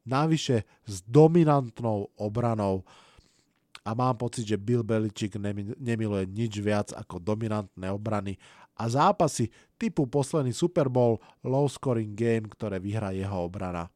navyše 0.05 0.67
s 0.85 1.01
dominantnou 1.07 2.11
obranou. 2.19 2.83
A 3.85 3.93
mám 3.93 4.17
pocit, 4.17 4.49
že 4.49 4.57
Bill 4.57 4.81
Belichick 4.81 5.37
nemiluje 5.77 6.25
nič 6.25 6.57
viac 6.57 6.89
ako 6.91 7.21
dominantné 7.21 7.87
obrany 7.93 8.35
a 8.75 8.89
zápasy 8.91 9.53
typu 9.79 10.03
posledný 10.09 10.51
Super 10.51 10.91
Bowl 10.91 11.21
low 11.45 11.69
scoring 11.69 12.11
game, 12.11 12.49
ktoré 12.49 12.81
vyhrá 12.81 13.15
jeho 13.15 13.47
obrana. 13.47 13.87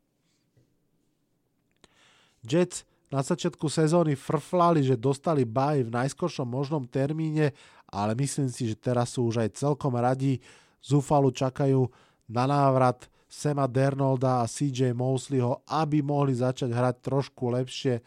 Jets 2.46 2.88
na 3.10 3.26
začiatku 3.26 3.68
sezóny 3.68 4.14
frflali, 4.14 4.86
že 4.86 4.96
dostali 4.96 5.44
baj 5.44 5.90
v 5.90 5.92
najskoršom 5.92 6.46
možnom 6.48 6.86
termíne, 6.86 7.52
ale 7.90 8.14
myslím 8.18 8.50
si, 8.50 8.70
že 8.70 8.78
teraz 8.78 9.18
sú 9.18 9.28
už 9.30 9.44
aj 9.44 9.60
celkom 9.60 9.94
radi. 9.98 10.38
Zúfalu 10.80 11.34
čakajú 11.34 11.90
na 12.30 12.46
návrat 12.46 13.10
Sema 13.30 13.70
Dernolda 13.70 14.42
a 14.42 14.50
CJ 14.50 14.94
Mosleyho, 14.98 15.62
aby 15.70 16.02
mohli 16.02 16.34
začať 16.34 16.74
hrať 16.74 16.96
trošku 17.06 17.54
lepšie. 17.54 18.02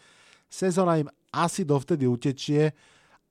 Sezóna 0.51 0.99
im 0.99 1.11
asi 1.31 1.63
dovtedy 1.63 2.11
utečie, 2.11 2.75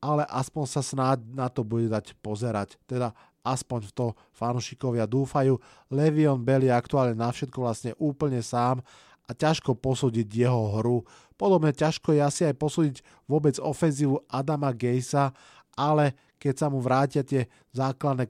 ale 0.02 0.26
aspoň 0.26 0.66
sa 0.66 0.82
snáď 0.82 1.22
na 1.36 1.52
to 1.52 1.62
bude 1.62 1.92
dať 1.92 2.18
pozerať. 2.24 2.80
Teda 2.88 3.14
aspoň 3.46 3.80
v 3.90 3.94
to 3.94 4.08
fanúšikovia 4.34 5.06
dúfajú. 5.06 5.58
Levion 5.94 6.42
Bell 6.42 6.66
je 6.66 6.74
aktuálne 6.74 7.14
na 7.14 7.30
všetko 7.30 7.60
vlastne 7.62 7.92
úplne 8.02 8.42
sám 8.42 8.82
a 9.30 9.32
ťažko 9.36 9.78
posúdiť 9.78 10.26
jeho 10.26 10.80
hru. 10.80 11.06
Podobne 11.38 11.74
ťažko 11.74 12.18
je 12.18 12.22
asi 12.22 12.42
aj 12.50 12.56
posúdiť 12.58 12.96
vôbec 13.30 13.58
ofenzívu 13.58 14.26
Adama 14.30 14.74
Gejsa, 14.74 15.34
ale 15.78 16.18
keď 16.41 16.56
sa 16.58 16.67
mu 16.73 16.82
vrátia 16.82 17.21
tie 17.21 17.45
základné 17.69 18.25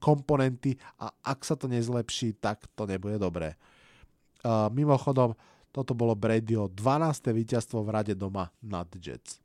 komponenty 0.00 0.80
a 0.96 1.12
ak 1.20 1.44
sa 1.44 1.52
to 1.52 1.68
nezlepší, 1.68 2.32
tak 2.40 2.64
to 2.72 2.88
nebude 2.88 3.20
dobré. 3.20 3.60
Uh, 4.40 4.72
mimochodom, 4.72 5.36
toto 5.68 5.92
bolo 5.92 6.16
Bradyho 6.16 6.72
12. 6.72 7.36
víťazstvo 7.36 7.84
v 7.84 7.92
rade 7.92 8.16
doma 8.16 8.48
nad 8.64 8.88
Jets. 8.96 9.36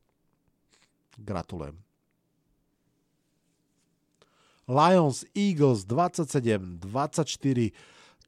Gratulujem. 1.20 1.76
Lions 4.72 5.28
Eagles 5.36 5.84
27-24. 5.84 7.76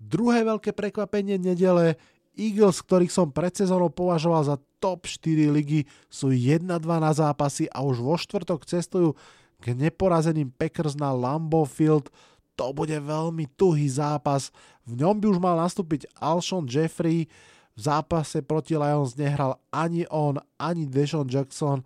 Druhé 0.04 0.44
veľké 0.44 0.76
prekvapenie 0.76 1.40
nedele 1.40 1.96
Eagles, 2.36 2.84
ktorých 2.84 3.14
som 3.14 3.32
pred 3.32 3.56
sezónou 3.56 3.88
považoval 3.88 4.44
za 4.44 4.60
top 4.84 5.08
4 5.08 5.48
ligy, 5.54 5.88
sú 6.12 6.36
1-2 6.36 6.68
na 7.00 7.16
zápasy 7.16 7.72
a 7.72 7.80
už 7.80 8.04
vo 8.04 8.20
štvrtok 8.20 8.68
cestujú 8.68 9.16
k 9.64 9.72
neporazeným 9.72 10.52
Packers 10.52 11.00
na 11.00 11.16
Lambeau 11.16 11.64
Field. 11.64 12.12
To 12.60 12.76
bude 12.76 13.00
veľmi 13.00 13.48
tuhý 13.56 13.88
zápas. 13.88 14.52
V 14.84 15.00
ňom 15.00 15.16
by 15.24 15.26
už 15.32 15.40
mal 15.40 15.56
nastúpiť 15.56 16.12
Alshon 16.20 16.68
Jeffrey. 16.68 17.32
V 17.74 17.80
zápase 17.80 18.44
proti 18.44 18.76
Lions 18.76 19.16
nehral 19.16 19.56
ani 19.72 20.04
on, 20.12 20.38
ani 20.60 20.84
Deshaun 20.84 21.32
Jackson 21.32 21.82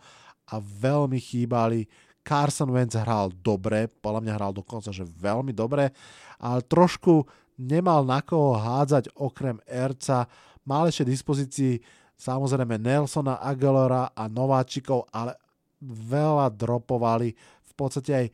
a 0.49 0.57
veľmi 0.57 1.21
chýbali. 1.21 1.85
Carson 2.27 2.67
Wentz 2.75 2.99
hral 2.99 3.31
dobre, 3.39 3.87
podľa 3.87 4.19
mňa 4.19 4.33
hral 4.35 4.51
dokonca, 4.51 4.91
že 4.91 5.07
veľmi 5.07 5.55
dobre, 5.55 5.95
ale 6.43 6.59
trošku 6.67 7.23
nemal 7.55 8.03
na 8.03 8.19
koho 8.19 8.59
hádzať 8.59 9.15
okrem 9.15 9.63
Erca. 9.63 10.27
Mal 10.67 10.91
ešte 10.91 11.07
dispozícii 11.07 11.79
samozrejme 12.19 12.75
Nelsona, 12.75 13.39
Aguilera 13.39 14.11
a 14.11 14.27
Nováčikov, 14.27 15.07
ale 15.15 15.39
veľa 15.87 16.51
dropovali. 16.51 17.31
Podstate 17.77 18.11
aj 18.11 18.27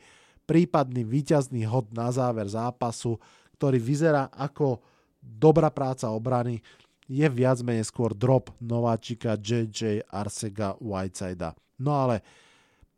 prípadný 0.48 1.04
víťazný 1.04 1.68
hod 1.68 1.92
na 1.92 2.08
záver 2.16 2.48
zápasu, 2.48 3.20
ktorý 3.60 3.76
vyzerá 3.80 4.32
ako 4.32 4.80
dobrá 5.20 5.68
práca 5.72 6.08
obrany, 6.12 6.64
je 7.08 7.28
viac 7.28 7.60
menej 7.60 7.88
skôr 7.88 8.16
drop 8.16 8.56
Nováčika, 8.64 9.36
JJ, 9.36 10.08
Arsega, 10.08 10.80
Whitesida. 10.80 11.52
No 11.84 11.92
ale 12.08 12.24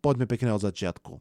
poďme 0.02 0.30
pekne 0.30 0.54
od 0.54 0.62
začiatku. 0.62 1.18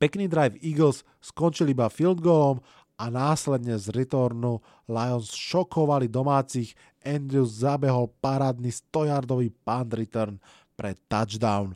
Pekný 0.00 0.26
drive 0.26 0.58
Eagles 0.64 1.06
skončil 1.22 1.70
iba 1.70 1.86
field 1.92 2.18
goalom 2.18 2.58
a 2.98 3.06
následne 3.12 3.78
z 3.78 3.92
returnu 3.94 4.58
Lions 4.88 5.30
šokovali 5.30 6.10
domácich. 6.10 6.74
Andrews 7.02 7.62
zabehol 7.62 8.10
parádny 8.22 8.70
100-yardový 8.70 9.50
punt 9.62 9.90
return 9.94 10.34
pre 10.74 10.94
touchdown. 11.10 11.74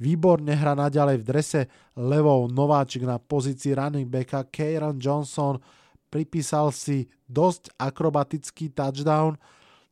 Výborne 0.00 0.56
hra 0.56 0.72
naďalej 0.72 1.16
v 1.20 1.28
drese 1.28 1.60
levou 2.00 2.48
nováčik 2.48 3.04
na 3.04 3.20
pozícii 3.20 3.76
running 3.76 4.08
backa 4.08 4.48
Kieran 4.48 4.96
Johnson 4.96 5.60
pripísal 6.08 6.72
si 6.72 7.04
dosť 7.28 7.76
akrobatický 7.76 8.72
touchdown, 8.72 9.36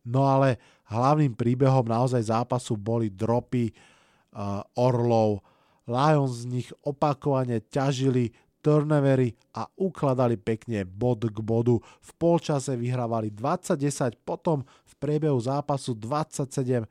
no 0.09 0.21
ale 0.25 0.57
hlavným 0.88 1.37
príbehom 1.37 1.85
naozaj 1.85 2.33
zápasu 2.33 2.81
boli 2.81 3.12
dropy 3.12 3.68
uh, 3.71 4.64
Orlov. 4.81 5.44
Lions 5.85 6.44
z 6.44 6.57
nich 6.57 6.68
opakovane 6.85 7.61
ťažili, 7.68 8.33
turnovery 8.64 9.33
a 9.57 9.68
ukladali 9.79 10.37
pekne 10.37 10.85
bod 10.85 11.25
k 11.29 11.38
bodu. 11.40 11.79
V 11.81 12.11
polčase 12.18 12.75
vyhrávali 12.77 13.33
20-10, 13.33 14.18
potom 14.25 14.64
v 14.64 14.92
priebehu 14.99 15.38
zápasu 15.38 15.94
27-17. 15.97 16.88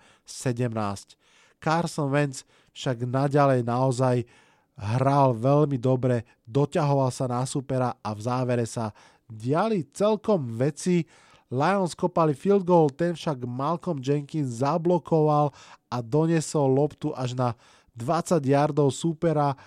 Carson 1.57 2.09
Wentz 2.09 2.45
však 2.77 3.09
naďalej 3.09 3.65
naozaj 3.65 4.21
hral 4.77 5.33
veľmi 5.33 5.81
dobre, 5.81 6.21
doťahoval 6.45 7.09
sa 7.09 7.25
na 7.25 7.41
supera 7.49 7.97
a 7.97 8.13
v 8.13 8.21
závere 8.21 8.65
sa 8.69 8.93
diali 9.25 9.89
celkom 9.89 10.45
veci. 10.53 11.01
Lions 11.49 11.97
kopali 11.97 12.37
field 12.37 12.67
goal, 12.67 12.93
ten 12.93 13.17
však 13.17 13.47
Malcolm 13.49 13.97
Jenkins 13.97 14.61
zablokoval 14.61 15.49
a 15.89 15.97
donesol 16.03 16.69
loptu 16.69 17.15
až 17.17 17.33
na 17.33 17.57
20 17.97 18.43
yardov 18.45 18.93
supera. 18.93 19.57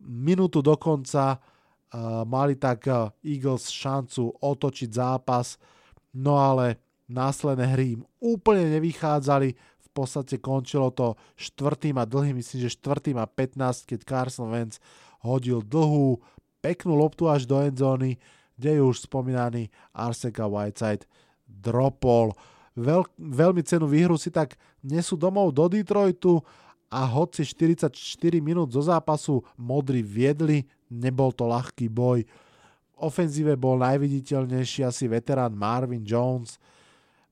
Minútu 0.00 0.64
do 0.64 0.74
konca 0.74 1.36
uh, 1.36 2.24
mali 2.26 2.56
tak 2.56 2.88
uh, 2.88 3.12
Eagles 3.22 3.68
šancu 3.70 4.32
otočiť 4.40 4.90
zápas, 4.96 5.60
no 6.16 6.40
ale 6.40 6.80
následné 7.06 7.66
hry 7.68 7.86
im 8.00 8.02
úplne 8.16 8.66
nevychádzali, 8.80 9.54
podstate 9.92 10.38
končilo 10.38 10.90
to 10.94 11.18
štvrtým 11.34 11.98
a 11.98 12.04
dlhým, 12.06 12.38
myslím, 12.38 12.66
že 12.66 12.76
štvrtým 12.78 13.18
a 13.18 13.26
15, 13.26 13.88
keď 13.88 14.00
Carson 14.06 14.50
Wentz 14.50 14.78
hodil 15.22 15.60
dlhú, 15.64 16.22
peknú 16.60 16.94
loptu 16.94 17.26
až 17.26 17.48
do 17.48 17.58
endzóny, 17.58 18.20
kde 18.60 18.70
je 18.76 18.82
už 18.84 19.08
spomínaný 19.08 19.72
Arseka 19.96 20.44
Whiteside 20.44 21.08
dropol. 21.48 22.36
Veľ, 22.76 23.08
veľmi 23.16 23.64
cenu 23.64 23.88
výhru 23.88 24.20
si 24.20 24.28
tak 24.28 24.60
nesú 24.84 25.16
domov 25.16 25.56
do 25.56 25.66
Detroitu, 25.66 26.44
a 26.90 27.06
hoci 27.06 27.46
44 27.46 27.94
minút 28.42 28.74
zo 28.74 28.82
zápasu 28.82 29.46
modri 29.54 30.02
viedli, 30.02 30.66
nebol 30.90 31.30
to 31.30 31.46
ľahký 31.46 31.86
boj. 31.86 32.26
V 32.26 32.94
ofenzíve 32.98 33.54
bol 33.54 33.78
najviditeľnejší 33.78 34.82
asi 34.82 35.06
veterán 35.06 35.54
Marvin 35.54 36.02
Jones. 36.02 36.58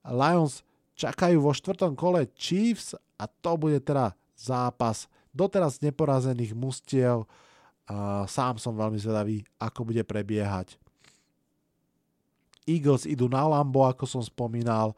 Lions 0.06 0.62
čakajú 0.98 1.38
vo 1.38 1.54
štvrtom 1.54 1.94
kole 1.94 2.26
Chiefs 2.34 2.98
a 2.98 3.24
to 3.30 3.54
bude 3.54 3.78
teda 3.86 4.18
zápas 4.34 5.06
doteraz 5.30 5.78
neporazených 5.78 6.58
mustiev. 6.58 7.30
Sám 8.26 8.58
som 8.58 8.74
veľmi 8.74 8.98
zvedavý, 8.98 9.46
ako 9.62 9.94
bude 9.94 10.02
prebiehať. 10.02 10.76
Eagles 12.68 13.08
idú 13.08 13.32
na 13.32 13.48
Lambo, 13.48 13.86
ako 13.88 14.04
som 14.04 14.20
spomínal. 14.20 14.92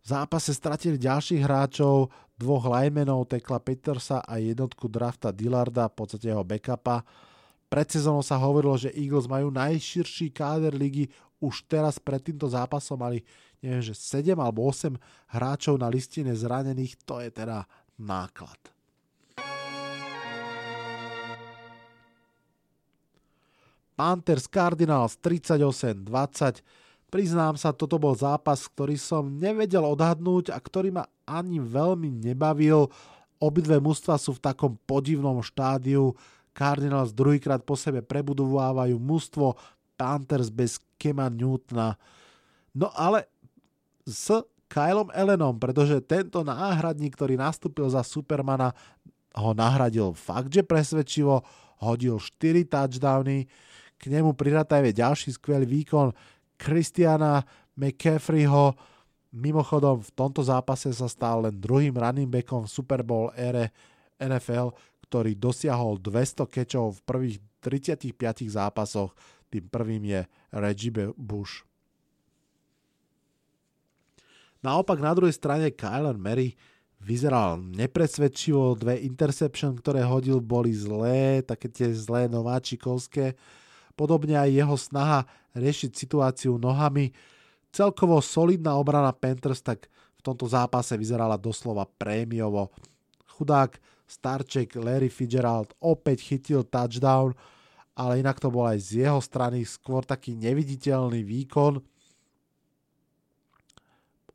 V 0.00 0.06
zápase 0.08 0.56
stratili 0.56 0.96
ďalších 0.96 1.44
hráčov, 1.44 2.08
dvoch 2.40 2.64
linemenov, 2.64 3.28
Tekla 3.28 3.60
Petersa 3.60 4.24
a 4.24 4.40
jednotku 4.40 4.88
drafta 4.88 5.28
Dillarda, 5.28 5.92
v 5.92 5.96
podstate 6.00 6.32
jeho 6.32 6.40
backupa. 6.40 7.04
Pred 7.68 7.86
sezónou 7.92 8.24
sa 8.24 8.40
hovorilo, 8.40 8.78
že 8.80 8.94
Eagles 8.96 9.28
majú 9.28 9.52
najširší 9.52 10.32
káder 10.32 10.72
ligy, 10.72 11.12
už 11.44 11.68
teraz 11.68 12.00
pred 12.00 12.24
týmto 12.24 12.48
zápasom 12.48 12.96
mali 12.96 13.20
neviem, 13.64 13.80
že 13.80 13.96
7 13.96 14.36
alebo 14.36 14.68
8 14.68 14.92
hráčov 15.32 15.80
na 15.80 15.88
listine 15.88 16.36
zranených, 16.36 17.00
to 17.08 17.24
je 17.24 17.32
teda 17.32 17.64
náklad. 17.96 18.60
Panthers 23.94 24.50
Cardinals 24.50 25.16
38-20 25.22 26.60
Priznám 27.14 27.54
sa, 27.54 27.70
toto 27.70 27.94
bol 27.94 28.10
zápas, 28.18 28.66
ktorý 28.66 28.98
som 28.98 29.38
nevedel 29.38 29.86
odhadnúť 29.86 30.50
a 30.50 30.58
ktorý 30.58 30.90
ma 30.90 31.06
ani 31.22 31.62
veľmi 31.62 32.10
nebavil. 32.10 32.90
Obidve 33.38 33.78
mužstva 33.78 34.18
sú 34.18 34.34
v 34.34 34.42
takom 34.42 34.74
podivnom 34.82 35.38
štádiu. 35.38 36.18
Cardinals 36.50 37.14
druhýkrát 37.14 37.62
po 37.62 37.78
sebe 37.78 38.02
prebudovávajú 38.02 38.98
mužstvo, 38.98 39.54
Panthers 39.94 40.50
bez 40.50 40.82
Kema 40.98 41.30
Newtona. 41.30 41.94
No 42.74 42.90
ale 42.98 43.30
s 44.04 44.30
Kylom 44.68 45.12
Ellenom, 45.12 45.56
pretože 45.60 46.00
tento 46.04 46.40
náhradník, 46.44 47.14
ktorý 47.14 47.36
nastúpil 47.36 47.88
za 47.88 48.00
Supermana, 48.00 48.72
ho 49.34 49.50
nahradil 49.52 50.14
fakt, 50.14 50.52
že 50.54 50.62
presvedčivo, 50.62 51.42
hodil 51.82 52.16
4 52.16 52.64
touchdowny, 52.70 53.50
k 53.98 54.02
nemu 54.10 54.36
prirátajme 54.36 54.94
ďalší 54.94 55.34
skvelý 55.34 55.66
výkon 55.66 56.14
Christiana 56.58 57.42
McCaffreyho, 57.74 58.74
mimochodom 59.34 59.98
v 59.98 60.10
tomto 60.14 60.46
zápase 60.46 60.94
sa 60.94 61.10
stal 61.10 61.42
len 61.42 61.54
druhým 61.58 61.98
running 61.98 62.30
backom 62.30 62.64
v 62.64 62.70
Super 62.70 63.02
Bowl 63.02 63.34
ére 63.34 63.74
NFL, 64.22 64.70
ktorý 65.10 65.34
dosiahol 65.34 65.98
200 65.98 66.46
kečov 66.46 66.98
v 66.98 67.00
prvých 67.02 67.38
35 67.58 68.14
zápasoch. 68.46 69.10
Tým 69.50 69.66
prvým 69.66 70.02
je 70.06 70.20
Reggie 70.54 70.94
Bush. 71.18 71.66
Naopak 74.64 74.96
na 74.96 75.12
druhej 75.12 75.36
strane 75.36 75.68
Kyler 75.76 76.16
Mary 76.16 76.56
vyzeral 76.96 77.60
nepresvedčivo, 77.60 78.72
dve 78.80 78.96
interception, 79.04 79.76
ktoré 79.76 80.00
hodil, 80.00 80.40
boli 80.40 80.72
zlé, 80.72 81.44
také 81.44 81.68
tie 81.68 81.92
zlé 81.92 82.32
nováčikovské. 82.32 83.36
Podobne 83.92 84.40
aj 84.40 84.48
jeho 84.48 84.76
snaha 84.80 85.28
riešiť 85.52 85.92
situáciu 85.92 86.56
nohami. 86.56 87.12
Celkovo 87.68 88.24
solidná 88.24 88.80
obrana 88.80 89.12
Panthers 89.12 89.60
tak 89.60 89.84
v 90.16 90.20
tomto 90.24 90.48
zápase 90.48 90.96
vyzerala 90.96 91.36
doslova 91.36 91.84
prémiovo. 91.84 92.72
Chudák 93.36 93.76
Starček 94.08 94.80
Larry 94.80 95.12
Fitzgerald 95.12 95.76
opäť 95.84 96.24
chytil 96.24 96.64
touchdown, 96.64 97.36
ale 97.92 98.24
inak 98.24 98.40
to 98.40 98.48
bol 98.48 98.64
aj 98.64 98.80
z 98.80 99.04
jeho 99.04 99.20
strany 99.20 99.60
skôr 99.68 100.08
taký 100.08 100.32
neviditeľný 100.40 101.20
výkon 101.20 101.93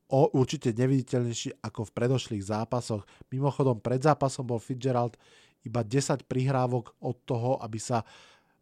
o, 0.10 0.34
určite 0.34 0.74
neviditeľnejší 0.74 1.62
ako 1.62 1.88
v 1.88 1.96
predošlých 1.96 2.44
zápasoch. 2.50 3.06
Mimochodom, 3.30 3.78
pred 3.78 4.02
zápasom 4.02 4.44
bol 4.50 4.58
Fitzgerald 4.58 5.16
iba 5.64 5.86
10 5.86 6.26
prihrávok 6.26 6.98
od 7.00 7.16
toho, 7.24 7.62
aby 7.62 7.78
sa 7.78 8.02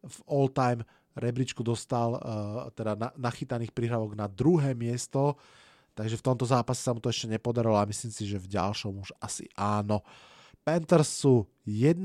v 0.04 0.18
all-time 0.28 0.82
rebríčku 1.18 1.66
dostal 1.66 2.14
uh, 2.14 2.70
teda 2.70 2.94
na, 2.94 3.08
nachytaných 3.18 3.74
prihrávok 3.74 4.14
na 4.14 4.30
druhé 4.30 4.76
miesto, 4.78 5.34
takže 5.98 6.14
v 6.14 6.26
tomto 6.30 6.46
zápase 6.46 6.78
sa 6.78 6.94
mu 6.94 7.02
to 7.02 7.10
ešte 7.10 7.26
nepodarilo 7.26 7.74
a 7.74 7.88
myslím 7.88 8.14
si, 8.14 8.22
že 8.22 8.38
v 8.38 8.54
ďalšom 8.54 9.02
už 9.02 9.10
asi 9.18 9.50
áno. 9.58 10.06
Panthers 10.62 11.10
sú 11.10 11.48
1-2, 11.66 11.98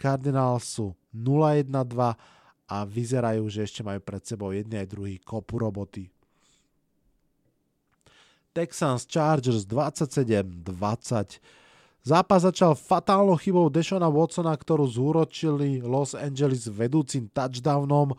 Cardinals 0.00 0.64
sú 0.64 0.96
0-1-2 1.12 2.16
a 2.64 2.76
vyzerajú, 2.88 3.44
že 3.52 3.68
ešte 3.68 3.84
majú 3.84 4.00
pred 4.00 4.24
sebou 4.24 4.56
jedný 4.56 4.80
aj 4.80 4.88
druhý 4.88 5.16
kopu 5.20 5.60
roboty. 5.60 6.13
Texans 8.54 9.02
Chargers 9.10 9.66
27-20. 9.66 11.42
Zápas 12.06 12.46
začal 12.46 12.78
fatálnou 12.78 13.34
chybou 13.34 13.66
Deshona 13.66 14.06
Watsona, 14.06 14.54
ktorú 14.54 14.86
zúročili 14.86 15.82
Los 15.82 16.14
Angeles 16.14 16.70
vedúcim 16.70 17.26
touchdownom. 17.34 18.14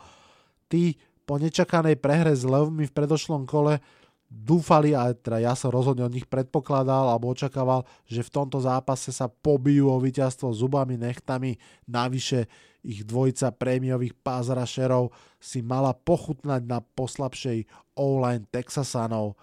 Tí 0.68 1.00
po 1.24 1.40
nečakanej 1.40 1.96
prehre 1.96 2.36
s 2.36 2.44
Levmi 2.44 2.84
v 2.84 2.94
predošlom 2.94 3.48
kole 3.48 3.80
dúfali, 4.26 4.92
a 4.92 5.14
teda 5.16 5.40
ja 5.40 5.54
som 5.56 5.72
rozhodne 5.72 6.04
od 6.04 6.12
nich 6.12 6.28
predpokladal 6.28 7.14
alebo 7.14 7.32
očakával, 7.32 7.88
že 8.04 8.26
v 8.26 8.34
tomto 8.34 8.60
zápase 8.60 9.14
sa 9.16 9.32
pobijú 9.32 9.88
o 9.88 10.02
víťazstvo 10.02 10.52
zubami, 10.52 11.00
nechtami. 11.00 11.56
Navyše 11.88 12.50
ich 12.84 13.08
dvojica 13.08 13.54
prémiových 13.56 14.18
pázrašerov 14.20 15.16
si 15.40 15.62
mala 15.62 15.94
pochutnať 15.94 16.62
na 16.66 16.82
poslabšej 16.82 17.70
O-line 17.96 18.44
Texasanov. 18.50 19.38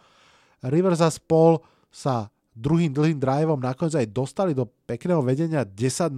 Rivers 0.63 1.03
a 1.03 1.11
spol 1.11 1.59
sa 1.91 2.31
druhým 2.55 2.93
dlhým 2.93 3.19
driveom 3.19 3.59
nakoniec 3.59 3.97
aj 3.97 4.09
dostali 4.13 4.53
do 4.53 4.69
pekného 4.87 5.25
vedenia 5.25 5.67
10-0, 5.67 6.15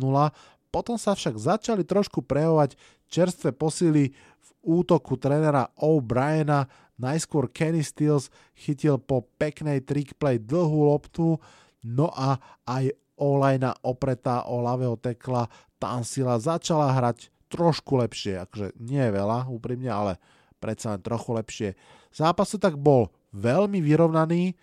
potom 0.74 0.98
sa 0.98 1.14
však 1.14 1.38
začali 1.38 1.86
trošku 1.86 2.20
prejavovať 2.26 2.74
čerstvé 3.06 3.54
posily 3.54 4.10
v 4.14 4.50
útoku 4.66 5.14
trénera 5.14 5.70
O'Briena, 5.78 6.66
najskôr 6.98 7.50
Kenny 7.50 7.86
Stills 7.86 8.30
chytil 8.58 8.98
po 8.98 9.26
peknej 9.38 9.82
trick 9.86 10.18
play 10.18 10.42
dlhú 10.42 10.90
loptu, 10.90 11.38
no 11.86 12.10
a 12.14 12.38
aj 12.66 12.90
Olajna 13.14 13.78
opretá 13.86 14.42
o 14.50 14.58
ľavého 14.58 14.98
tekla, 14.98 15.46
Tansila 15.78 16.34
začala 16.42 16.90
hrať 16.90 17.30
trošku 17.46 17.94
lepšie, 18.02 18.42
akože 18.42 18.74
nie 18.82 19.06
veľa 19.06 19.46
úprimne, 19.46 19.86
ale 19.86 20.12
predsa 20.58 20.96
len 20.96 21.02
trochu 21.04 21.30
lepšie. 21.30 21.70
Zápas 22.10 22.58
tak 22.58 22.74
bol 22.74 23.14
veľmi 23.34 23.82
vyrovnaný 23.82 24.54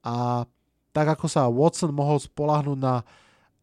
a 0.00 0.48
tak 0.94 1.06
ako 1.18 1.26
sa 1.28 1.50
Watson 1.50 1.92
mohol 1.92 2.16
spolahnúť 2.22 2.78
na 2.80 3.04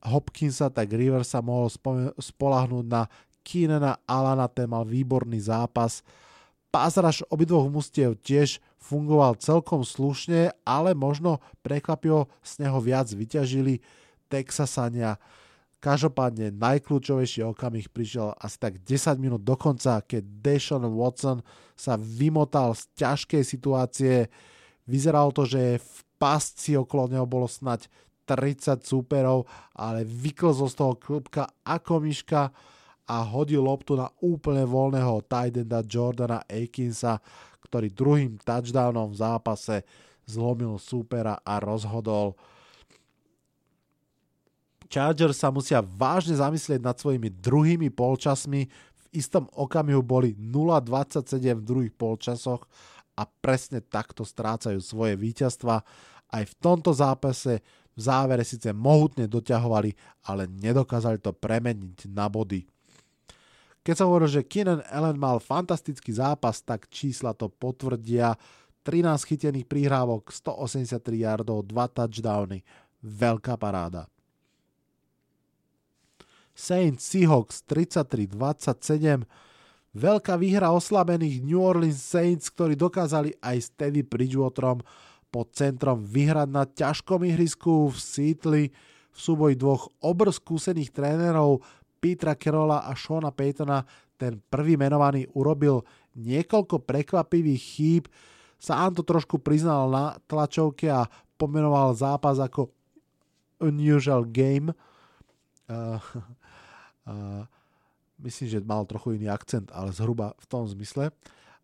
Hopkinsa, 0.02 0.70
tak 0.74 0.94
Rivers 0.94 1.34
sa 1.34 1.42
mohol 1.42 1.70
spolahnúť 2.18 2.86
na 2.86 3.06
Keenana 3.42 3.98
Alana, 4.06 4.46
ten 4.50 4.70
mal 4.70 4.86
výborný 4.86 5.42
zápas. 5.42 6.06
Pázraž 6.70 7.26
obidvoch 7.28 7.68
mustiev 7.68 8.18
tiež 8.22 8.62
fungoval 8.82 9.38
celkom 9.38 9.86
slušne, 9.86 10.54
ale 10.66 10.98
možno 10.98 11.42
prekvapivo 11.62 12.30
z 12.42 12.66
neho 12.66 12.80
viac 12.82 13.10
vyťažili 13.12 13.82
Texasania. 14.32 15.20
Každopádne 15.82 16.54
najkľúčovejší 16.62 17.42
okamih 17.42 17.90
prišiel 17.90 18.38
asi 18.38 18.58
tak 18.62 18.86
10 18.86 19.18
minút 19.18 19.42
do 19.42 19.58
konca, 19.58 20.06
keď 20.06 20.22
Deshaun 20.22 20.86
Watson 20.94 21.42
sa 21.74 21.98
vymotal 21.98 22.78
z 22.78 22.86
ťažkej 23.02 23.42
situácie. 23.42 24.30
Vyzeralo 24.86 25.34
to, 25.34 25.50
že 25.50 25.82
v 25.82 25.98
pasci 26.22 26.78
okolo 26.78 27.10
neho 27.10 27.26
bolo 27.26 27.50
snať 27.50 27.90
30 28.30 28.86
súperov, 28.86 29.50
ale 29.74 30.06
vyklzol 30.06 30.70
z 30.70 30.78
toho 30.78 30.94
klubka 31.02 31.50
ako 31.66 32.06
myška 32.06 32.54
a 33.10 33.18
hodil 33.26 33.66
loptu 33.66 33.98
na 33.98 34.06
úplne 34.22 34.62
voľného 34.70 35.26
tidenda 35.26 35.82
Jordana 35.82 36.46
Akinsa, 36.46 37.18
ktorý 37.66 37.90
druhým 37.90 38.38
touchdownom 38.38 39.10
v 39.10 39.18
zápase 39.18 39.82
zlomil 40.30 40.78
súpera 40.78 41.42
a 41.42 41.58
rozhodol 41.58 42.38
Chargers 44.92 45.40
sa 45.40 45.48
musia 45.48 45.80
vážne 45.80 46.36
zamyslieť 46.36 46.84
nad 46.84 47.00
svojimi 47.00 47.32
druhými 47.32 47.88
polčasmi. 47.96 48.68
V 48.68 49.04
istom 49.16 49.48
okamihu 49.56 50.04
boli 50.04 50.36
0-27 50.36 51.56
v 51.56 51.64
druhých 51.64 51.96
polčasoch 51.96 52.68
a 53.16 53.24
presne 53.24 53.80
takto 53.80 54.28
strácajú 54.28 54.84
svoje 54.84 55.16
víťazstva. 55.16 55.80
Aj 56.28 56.44
v 56.44 56.54
tomto 56.60 56.92
zápase 56.92 57.64
v 57.96 58.00
závere 58.04 58.44
síce 58.44 58.76
mohutne 58.76 59.32
doťahovali, 59.32 59.96
ale 60.28 60.52
nedokázali 60.52 61.24
to 61.24 61.32
premeniť 61.32 62.12
na 62.12 62.28
body. 62.28 62.68
Keď 63.82 63.96
sa 63.96 64.06
hovorí, 64.12 64.28
že 64.28 64.44
Keenan 64.44 64.84
Allen 64.92 65.16
mal 65.16 65.40
fantastický 65.40 66.12
zápas, 66.12 66.60
tak 66.60 66.92
čísla 66.92 67.32
to 67.32 67.48
potvrdia. 67.48 68.36
13 68.84 69.08
chytených 69.24 69.72
prihrávok, 69.72 70.36
183 70.36 71.00
yardov, 71.16 71.64
2 71.64 71.96
touchdowny. 71.96 72.60
Veľká 73.00 73.56
paráda. 73.56 74.11
Saints 76.62 77.10
Seahawks 77.10 77.66
33-27. 77.66 79.26
Veľká 79.98 80.38
výhra 80.38 80.70
oslabených 80.70 81.42
New 81.42 81.58
Orleans 81.58 81.98
Saints, 81.98 82.54
ktorí 82.54 82.78
dokázali 82.78 83.34
aj 83.42 83.58
s 83.58 83.68
Teddy 83.74 84.06
Bridgewaterom 84.06 84.86
pod 85.34 85.58
centrom 85.58 86.06
vyhrať 86.06 86.50
na 86.54 86.70
ťažkom 86.70 87.26
ihrisku 87.26 87.90
v 87.90 87.98
Seattle 87.98 88.64
v 89.12 89.18
súboji 89.18 89.58
dvoch 89.58 89.90
obr 90.06 90.30
skúsených 90.30 90.94
trénerov 90.94 91.66
Petra 91.98 92.38
Kerola 92.38 92.86
a 92.86 92.94
Shona 92.94 93.34
Paytona. 93.34 93.82
Ten 94.16 94.38
prvý 94.38 94.78
menovaný 94.78 95.26
urobil 95.34 95.82
niekoľko 96.14 96.86
prekvapivých 96.86 97.64
chýb, 97.64 98.04
sám 98.62 98.94
to 98.94 99.02
trošku 99.02 99.42
priznal 99.42 99.90
na 99.90 100.22
tlačovke 100.30 100.94
a 100.94 101.10
pomenoval 101.42 101.98
zápas 101.98 102.38
ako 102.38 102.70
unusual 103.58 104.30
game. 104.30 104.78
Uh, 107.02 107.42
a 107.42 107.50
myslím, 108.22 108.46
že 108.46 108.62
mal 108.62 108.86
trochu 108.86 109.18
iný 109.18 109.34
akcent, 109.34 109.74
ale 109.74 109.90
zhruba 109.90 110.38
v 110.38 110.46
tom 110.46 110.70
zmysle. 110.70 111.10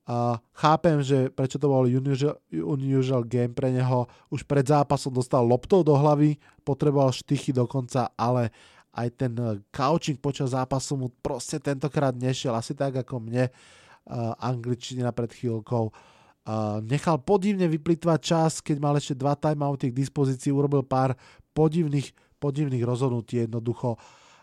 A 0.07 0.41
chápem, 0.55 1.03
že 1.03 1.27
prečo 1.29 1.59
to 1.59 1.67
bol 1.67 1.83
unusual, 1.83 2.39
unusual 2.49 3.21
game 3.27 3.53
pre 3.53 3.75
neho. 3.75 4.07
Už 4.31 4.47
pred 4.47 4.63
zápasom 4.63 5.11
dostal 5.11 5.43
loptou 5.43 5.83
do 5.83 5.93
hlavy, 5.93 6.39
potreboval 6.63 7.11
štychy 7.11 7.53
dokonca, 7.53 8.09
ale 8.15 8.49
aj 8.95 9.07
ten 9.13 9.31
couching 9.69 10.17
počas 10.17 10.55
zápasu 10.55 10.95
mu 10.95 11.07
proste 11.21 11.59
tentokrát 11.59 12.15
nešiel. 12.15 12.55
Asi 12.55 12.73
tak 12.73 13.03
ako 13.03 13.19
mne 13.19 13.51
uh, 13.51 14.33
angličtina 14.39 15.11
pred 15.11 15.29
chvíľkou. 15.29 15.91
Uh, 16.47 16.79
nechal 16.87 17.19
podivne 17.19 17.67
vyplitvať 17.67 18.19
čas, 18.23 18.51
keď 18.63 18.77
mal 18.79 18.95
ešte 18.95 19.13
dva 19.13 19.35
timeouty 19.35 19.91
k 19.91 19.99
dispozícii, 20.01 20.55
urobil 20.55 20.87
pár 20.87 21.19
podivných, 21.51 22.15
podivných 22.37 22.85
rozhodnutí 22.85 23.45
jednoducho. 23.45 23.97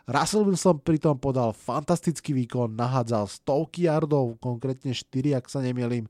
Russell 0.05 0.45
Wilson 0.45 0.85
pritom 0.85 1.17
podal 1.17 1.57
fantastický 1.57 2.37
výkon, 2.37 2.77
nahádzal 2.77 3.25
stovky 3.25 3.89
yardov, 3.89 4.37
konkrétne 4.37 4.93
4, 4.93 5.41
ak 5.41 5.49
sa 5.49 5.65
nemýlim, 5.65 6.05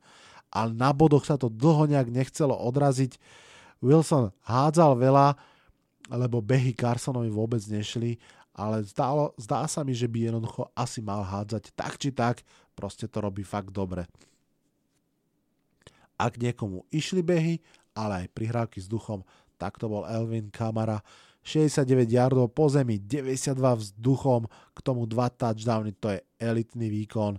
ale 0.51 0.71
na 0.75 0.91
bodoch 0.91 1.23
sa 1.23 1.39
to 1.39 1.47
dlho 1.47 1.87
nejak 1.87 2.11
nechcelo 2.11 2.59
odraziť. 2.59 3.19
Wilson 3.79 4.35
hádzal 4.43 4.99
veľa, 4.99 5.39
lebo 6.11 6.43
behy 6.43 6.75
Carsonovi 6.75 7.31
vôbec 7.31 7.63
nešli, 7.71 8.19
ale 8.55 8.83
zdálo, 8.83 9.35
zdá 9.39 9.67
sa 9.71 9.87
mi, 9.87 9.95
že 9.95 10.11
by 10.11 10.31
jednoducho 10.31 10.71
asi 10.75 10.99
mal 10.99 11.23
hádzať 11.23 11.75
tak 11.75 11.95
či 11.99 12.11
tak, 12.11 12.43
proste 12.75 13.07
to 13.07 13.23
robí 13.23 13.47
fakt 13.47 13.71
dobre. 13.71 14.07
Ak 16.15 16.39
niekomu 16.39 16.87
išli 16.95 17.23
behy, 17.23 17.59
ale 17.95 18.27
aj 18.27 18.35
prihrávky 18.35 18.79
s 18.79 18.91
duchom, 18.91 19.27
tak 19.59 19.79
to 19.79 19.87
bol 19.87 20.07
Elvin 20.07 20.51
Kamara, 20.51 21.03
69 21.45 22.09
yardov 22.09 22.49
po 22.57 22.73
zemi, 22.73 22.97
92 22.97 23.55
vzduchom, 23.61 24.49
k 24.49 24.79
tomu 24.81 25.05
2 25.05 25.29
touchdowny, 25.37 25.93
to 26.01 26.17
je 26.17 26.19
elitný 26.41 26.89
výkon. 26.89 27.37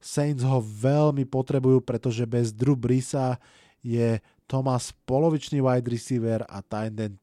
Saints 0.00 0.44
ho 0.44 0.60
veľmi 0.60 1.24
potrebujú, 1.24 1.80
pretože 1.80 2.28
bez 2.28 2.52
Drew 2.52 2.76
Brisa 2.76 3.40
je 3.80 4.20
Thomas 4.44 4.92
polovičný 5.08 5.64
wide 5.64 5.88
receiver 5.88 6.44
a 6.44 6.60
Tyden 6.60 7.16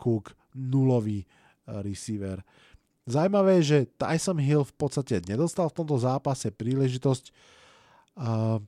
Cook 0.00 0.32
nulový 0.56 1.24
eh, 1.24 1.28
receiver. 1.84 2.40
Zajímavé 3.08 3.60
je, 3.60 3.64
že 3.64 3.78
Tyson 3.96 4.36
Hill 4.36 4.68
v 4.68 4.74
podstate 4.76 5.24
nedostal 5.24 5.72
v 5.72 5.80
tomto 5.80 5.96
zápase 5.96 6.52
príležitosť. 6.52 7.32
Uh, 8.20 8.60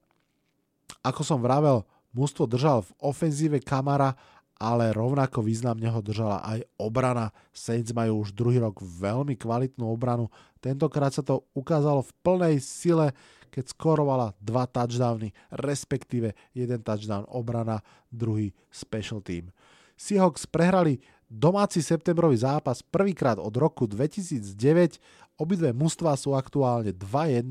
ako 1.05 1.20
som 1.20 1.44
vravel, 1.44 1.84
mužstvo 2.16 2.48
držal 2.48 2.88
v 2.88 2.90
ofenzíve 3.05 3.61
Kamara 3.61 4.16
ale 4.61 4.92
rovnako 4.92 5.40
významne 5.40 5.88
ho 5.88 6.04
držala 6.04 6.44
aj 6.44 6.68
obrana. 6.76 7.32
Saints 7.48 7.96
majú 7.96 8.20
už 8.20 8.36
druhý 8.36 8.61
rok 8.61 8.76
veľmi 8.84 9.32
kvalitnú 9.40 9.88
obranu. 9.88 10.28
Tentokrát 10.61 11.16
sa 11.16 11.24
to 11.24 11.48
ukázalo 11.56 12.04
v 12.04 12.12
plnej 12.20 12.56
sile, 12.61 13.16
keď 13.48 13.72
skorovala 13.72 14.36
dva 14.36 14.68
touchdowny, 14.68 15.32
respektíve 15.48 16.36
jeden 16.52 16.80
touchdown 16.84 17.24
obrana, 17.32 17.80
druhý 18.12 18.52
special 18.68 19.24
team. 19.24 19.48
Seahawks 19.96 20.44
prehrali 20.44 21.00
domáci 21.24 21.80
septembrový 21.80 22.36
zápas 22.36 22.84
prvýkrát 22.84 23.40
od 23.40 23.56
roku 23.56 23.88
2009. 23.88 25.00
Obidve 25.40 25.72
mužstva 25.72 26.20
sú 26.20 26.36
aktuálne 26.36 26.92
2-1 26.92 27.48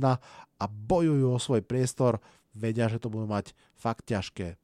a 0.62 0.66
bojujú 0.70 1.26
o 1.26 1.42
svoj 1.42 1.66
priestor. 1.66 2.22
Vedia, 2.54 2.86
že 2.86 3.02
to 3.02 3.10
budú 3.10 3.26
mať 3.26 3.58
fakt 3.74 4.10
ťažké. 4.10 4.58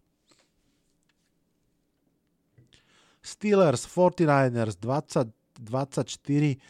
Steelers 3.26 3.90
49ers 3.90 4.78
20, 4.78 5.34
24. 5.66 6.62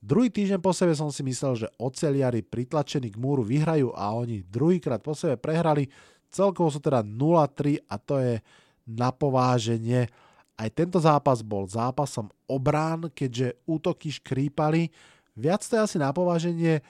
Druhý 0.00 0.32
týždeň 0.32 0.64
po 0.64 0.72
sebe 0.72 0.96
som 0.96 1.12
si 1.12 1.20
myslel, 1.20 1.60
že 1.60 1.68
oceliari 1.76 2.40
pritlačení 2.40 3.12
k 3.12 3.20
múru 3.20 3.44
vyhrajú 3.44 3.92
a 3.92 4.16
oni 4.16 4.40
druhýkrát 4.48 5.04
po 5.04 5.12
sebe 5.12 5.36
prehrali. 5.36 5.92
Celkovo 6.32 6.72
sú 6.72 6.80
teda 6.80 7.04
0-3 7.04 7.84
a 7.84 8.00
to 8.00 8.16
je 8.16 8.40
na 8.88 9.12
pováženie. 9.12 10.08
Aj 10.56 10.68
tento 10.72 10.96
zápas 10.96 11.44
bol 11.44 11.68
zápasom 11.68 12.32
obrán, 12.48 13.12
keďže 13.12 13.60
útoky 13.68 14.08
škrípali. 14.08 14.88
Viac 15.36 15.60
to 15.68 15.76
je 15.76 15.84
asi 15.84 15.96
na 16.00 16.16
pováženie 16.16 16.80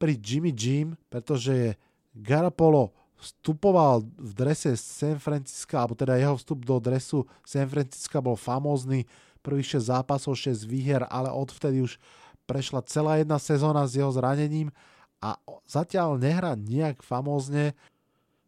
pri 0.00 0.16
Jimmy 0.16 0.56
Jim, 0.56 0.96
pretože 1.12 1.76
Garapolo 2.16 2.96
vstupoval 3.16 4.04
v 4.04 4.32
drese 4.36 4.76
San 4.76 5.16
Francisca, 5.16 5.80
alebo 5.80 5.96
teda 5.96 6.16
jeho 6.20 6.36
vstup 6.36 6.64
do 6.64 6.76
dresu 6.78 7.24
San 7.42 7.68
Francisca 7.68 8.20
bol 8.20 8.36
famózny, 8.36 9.08
prvých 9.40 9.78
6 9.78 9.94
zápasov, 9.94 10.34
6 10.34 10.66
výher, 10.66 11.06
ale 11.06 11.30
odvtedy 11.30 11.78
už 11.78 12.02
prešla 12.50 12.82
celá 12.86 13.22
jedna 13.22 13.38
sezóna 13.38 13.86
s 13.86 13.94
jeho 13.94 14.10
zranením 14.10 14.74
a 15.22 15.38
zatiaľ 15.66 16.18
nehrá 16.18 16.58
nejak 16.58 17.02
famózne. 17.02 17.78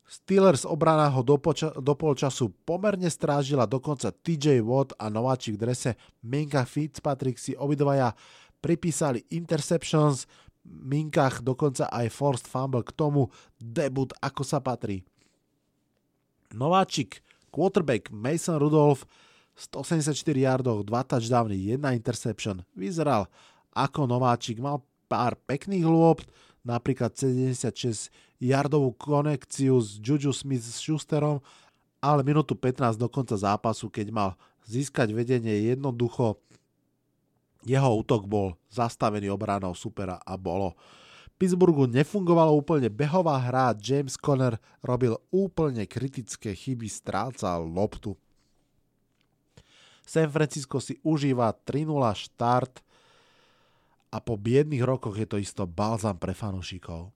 Steelers 0.09 0.65
obrana 0.65 1.13
ho 1.13 1.21
do, 1.21 1.37
poča- 1.37 1.75
do 1.77 1.93
polčasu 1.93 2.49
pomerne 2.65 3.13
strážila, 3.13 3.69
dokonca 3.69 4.09
TJ 4.09 4.65
Watt 4.65 4.97
a 4.97 5.13
nováčik 5.13 5.61
v 5.61 5.69
drese 5.69 5.91
Minka 6.25 6.65
Fitzpatrick 6.65 7.37
si 7.37 7.53
obidvaja 7.53 8.17
pripísali 8.59 9.23
interceptions, 9.37 10.25
minkách 10.69 11.41
dokonca 11.41 11.89
aj 11.89 12.13
forced 12.13 12.47
fumble 12.47 12.85
k 12.85 12.93
tomu 12.93 13.33
debut 13.57 14.13
ako 14.21 14.45
sa 14.45 14.61
patrí. 14.61 15.03
Nováčik, 16.53 17.21
quarterback 17.53 18.09
Mason 18.13 18.57
Rudolph 18.57 19.05
184 19.59 20.15
yardov, 20.39 20.87
2 20.87 21.11
touchdowny, 21.11 21.75
1 21.75 21.83
interception. 21.93 22.63
Vyzeral 22.79 23.27
ako 23.75 24.07
nováčik, 24.07 24.63
mal 24.63 24.81
pár 25.11 25.35
pekných 25.49 25.83
lôb, 25.83 26.23
napríklad 26.63 27.17
76 27.17 28.13
yardovú 28.39 28.95
konekciu 28.95 29.83
s 29.83 29.99
Juju 29.99 30.31
Smith 30.31 30.63
s 30.63 30.79
Schusterom, 30.79 31.43
ale 31.99 32.23
minútu 32.23 32.55
15 32.55 32.95
do 32.95 33.11
konca 33.11 33.35
zápasu, 33.35 33.91
keď 33.91 34.15
mal 34.15 34.31
získať 34.69 35.11
vedenie 35.11 35.75
jednoducho 35.75 36.39
jeho 37.67 37.91
útok 37.99 38.29
bol 38.29 38.55
zastavený 38.71 39.33
obranou 39.33 39.75
supera 39.75 40.21
a 40.23 40.35
bolo. 40.39 40.79
Pittsburghu 41.39 41.87
nefungovalo 41.87 42.51
úplne 42.51 42.91
behová 42.91 43.39
hra, 43.39 43.71
James 43.79 44.19
Conner 44.19 44.59
robil 44.83 45.15
úplne 45.31 45.87
kritické 45.87 46.51
chyby, 46.51 46.91
strácal 46.91 47.63
loptu. 47.63 48.19
San 50.03 50.27
Francisco 50.35 50.83
si 50.83 50.99
užíva 51.07 51.55
3-0 51.55 51.95
štart 51.95 52.83
a 54.11 54.19
po 54.19 54.35
biedných 54.41 54.83
rokoch 54.83 55.15
je 55.15 55.29
to 55.29 55.37
isto 55.39 55.63
balzam 55.69 56.17
pre 56.17 56.33
fanúšikov. 56.35 57.13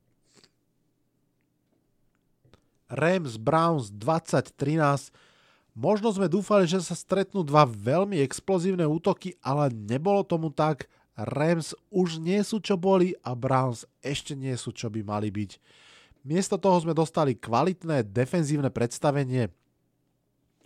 Rams 2.92 3.40
Browns 3.40 3.88
2013 3.88 5.31
Možno 5.72 6.12
sme 6.12 6.28
dúfali, 6.28 6.68
že 6.68 6.84
sa 6.84 6.92
stretnú 6.92 7.40
dva 7.40 7.64
veľmi 7.64 8.20
explozívne 8.20 8.84
útoky, 8.84 9.40
ale 9.40 9.72
nebolo 9.72 10.20
tomu 10.20 10.52
tak. 10.52 10.84
Rams 11.16 11.76
už 11.92 12.20
nie 12.20 12.40
sú 12.44 12.60
čo 12.60 12.76
boli 12.76 13.12
a 13.20 13.36
Browns 13.36 13.84
ešte 14.00 14.32
nie 14.32 14.52
sú 14.56 14.72
čo 14.72 14.88
by 14.88 15.04
mali 15.04 15.28
byť. 15.28 15.60
Miesto 16.24 16.56
toho 16.56 16.76
sme 16.80 16.96
dostali 16.96 17.36
kvalitné 17.36 18.04
defenzívne 18.08 18.68
predstavenie. 18.68 19.52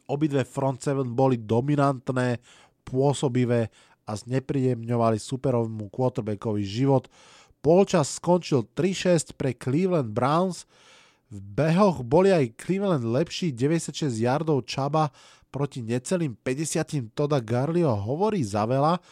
Obidve 0.07 0.47
front 0.47 0.83
seven 0.83 1.15
boli 1.15 1.39
dominantné, 1.39 2.39
pôsobivé 2.87 3.71
a 4.07 4.13
znepríjemňovali 4.15 5.19
superovému 5.19 5.91
quarterbackovi 5.91 6.63
život. 6.63 7.11
Polčas 7.59 8.23
skončil 8.23 8.63
3-6 8.79 9.35
pre 9.35 9.51
Cleveland 9.51 10.15
Browns, 10.15 10.63
v 11.27 11.39
behoch 11.43 12.07
boli 12.07 12.31
aj 12.31 12.55
Cleveland 12.55 13.03
lepší 13.03 13.51
96 13.51 14.15
yardov 14.15 14.63
Čaba 14.63 15.11
proti 15.51 15.83
necelým 15.83 16.39
50 16.39 17.11
Toda 17.17 17.43
Garlio 17.43 17.91
hovorí 17.91 18.47
za 18.47 18.63
veľa. 18.63 19.03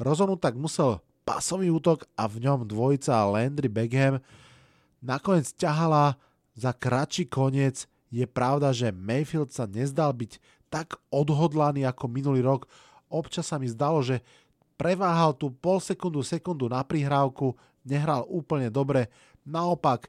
Rozhodnúť 0.00 0.40
tak 0.40 0.54
musel 0.56 1.02
pasový 1.28 1.68
útok 1.68 2.08
a 2.16 2.24
v 2.24 2.48
ňom 2.48 2.64
dvojica 2.64 3.20
Landry 3.28 3.68
Beckham 3.68 4.22
nakoniec 5.04 5.52
ťahala 5.54 6.16
za 6.56 6.72
kratší 6.72 7.28
koniec. 7.28 7.84
Je 8.08 8.24
pravda, 8.24 8.72
že 8.72 8.88
Mayfield 8.88 9.52
sa 9.52 9.68
nezdal 9.68 10.16
byť 10.16 10.40
tak 10.72 10.96
odhodlaný 11.12 11.84
ako 11.84 12.08
minulý 12.08 12.40
rok. 12.40 12.64
Občas 13.12 13.52
sa 13.52 13.60
mi 13.60 13.68
zdalo, 13.68 14.00
že 14.00 14.24
preváhal 14.80 15.36
tú 15.36 15.52
pol 15.52 15.80
sekundu, 15.80 16.24
sekundu 16.24 16.68
na 16.68 16.80
prihrávku, 16.80 17.52
nehral 17.84 18.24
úplne 18.28 18.72
dobre. 18.72 19.12
Naopak, 19.44 20.08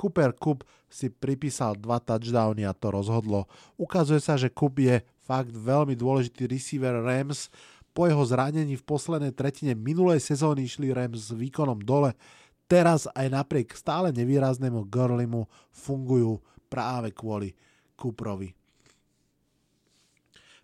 Cooper 0.00 0.32
Cup 0.32 0.64
si 0.88 1.12
pripísal 1.12 1.76
dva 1.76 2.00
touchdowny 2.00 2.64
a 2.64 2.72
to 2.72 2.88
rozhodlo. 2.88 3.44
Ukazuje 3.76 4.16
sa, 4.16 4.40
že 4.40 4.48
Cup 4.48 4.80
je 4.80 5.04
fakt 5.20 5.52
veľmi 5.52 5.92
dôležitý 5.92 6.48
receiver 6.48 7.04
Rams. 7.04 7.52
Po 7.92 8.08
jeho 8.08 8.24
zranení 8.24 8.80
v 8.80 8.88
poslednej 8.88 9.36
tretine 9.36 9.76
minulej 9.76 10.24
sezóny 10.24 10.64
išli 10.64 10.88
Rams 10.88 11.28
s 11.28 11.36
výkonom 11.36 11.84
dole. 11.84 12.16
Teraz 12.64 13.04
aj 13.12 13.28
napriek 13.28 13.76
stále 13.76 14.08
nevýraznému 14.16 14.88
Gurlimu 14.88 15.44
fungujú 15.68 16.40
práve 16.72 17.12
kvôli 17.12 17.52
Cooperovi. 18.00 18.56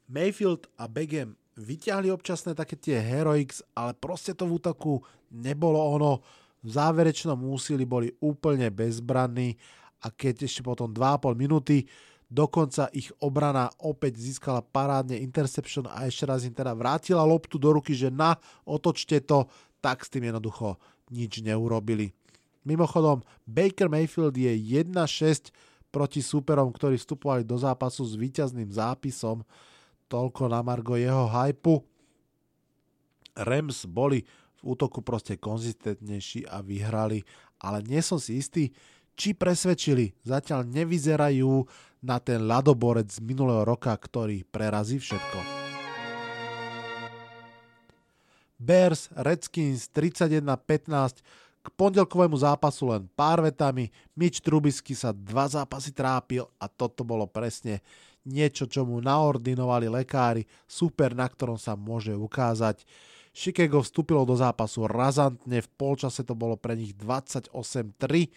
Mayfield 0.07 0.71
a 0.81 0.87
Begem 0.89 1.35
vyťahli 1.59 2.09
občasné 2.15 2.55
také 2.55 2.79
tie 2.79 3.03
heroics, 3.03 3.61
ale 3.75 3.93
proste 3.99 4.33
to 4.33 4.47
v 4.47 4.63
útoku 4.63 5.03
nebolo 5.35 5.83
ono 5.83 6.23
v 6.67 6.71
záverečnom 6.75 7.39
úsilí 7.47 7.87
boli 7.87 8.11
úplne 8.19 8.67
bezbranní 8.75 9.55
a 10.03 10.11
keď 10.11 10.51
ešte 10.51 10.67
potom 10.67 10.91
2,5 10.91 11.39
minúty 11.39 11.87
dokonca 12.27 12.91
ich 12.91 13.15
obrana 13.23 13.71
opäť 13.79 14.19
získala 14.19 14.59
parádne 14.59 15.15
interception 15.23 15.87
a 15.87 16.11
ešte 16.11 16.27
raz 16.27 16.43
im 16.43 16.51
teda 16.51 16.75
vrátila 16.75 17.23
loptu 17.23 17.55
do 17.55 17.71
ruky, 17.71 17.95
že 17.95 18.11
na, 18.11 18.35
otočte 18.67 19.23
to, 19.23 19.47
tak 19.79 20.03
s 20.03 20.11
tým 20.11 20.35
jednoducho 20.35 20.75
nič 21.15 21.39
neurobili. 21.47 22.11
Mimochodom, 22.67 23.23
Baker 23.47 23.87
Mayfield 23.87 24.35
je 24.35 24.51
1-6 24.51 25.55
proti 25.95 26.19
súperom, 26.19 26.75
ktorí 26.75 26.99
vstupovali 26.99 27.47
do 27.47 27.55
zápasu 27.55 28.03
s 28.03 28.19
víťazným 28.19 28.75
zápisom. 28.75 29.47
Toľko 30.11 30.51
na 30.51 30.67
Margo 30.67 30.99
jeho 30.99 31.31
hypu. 31.31 31.87
Rams 33.39 33.87
boli 33.87 34.27
útoku 34.67 35.07
proste 35.07 35.39
konzistentnejší 35.39 36.51
a 36.51 36.59
vyhrali, 36.67 37.23
ale 37.63 37.87
nie 37.87 38.03
som 38.03 38.19
si 38.19 38.43
istý, 38.43 38.75
či 39.15 39.33
presvedčili. 39.33 40.13
Zatiaľ 40.27 40.67
nevyzerajú 40.67 41.65
na 42.03 42.19
ten 42.19 42.43
ľadoborec 42.45 43.09
z 43.09 43.23
minulého 43.23 43.63
roka, 43.63 43.95
ktorý 43.95 44.43
prerazí 44.45 44.99
všetko. 44.99 45.39
Bears 48.57 49.13
Redskins 49.13 49.89
31-15 49.93 51.21
k 51.67 51.67
pondelkovému 51.75 52.39
zápasu 52.39 52.89
len 52.89 53.11
pár 53.19 53.43
vetami. 53.43 53.91
Mitch 54.15 54.41
Trubisky 54.41 54.95
sa 54.95 55.11
dva 55.11 55.51
zápasy 55.51 55.91
trápil 55.93 56.47
a 56.57 56.71
toto 56.71 57.03
bolo 57.03 57.27
presne 57.27 57.83
niečo, 58.27 58.67
čo 58.67 58.83
mu 58.87 58.99
naordinovali 59.03 59.91
lekári, 59.91 60.47
super, 60.67 61.15
na 61.15 61.27
ktorom 61.27 61.59
sa 61.59 61.75
môže 61.79 62.15
ukázať. 62.15 62.83
Chicago 63.37 63.85
vstúpilo 63.85 64.25
do 64.25 64.33
zápasu 64.33 64.89
razantne, 64.89 65.61
v 65.61 65.69
polčase 65.77 66.25
to 66.25 66.33
bolo 66.33 66.57
pre 66.57 66.73
nich 66.73 66.97
28-3. 66.97 68.33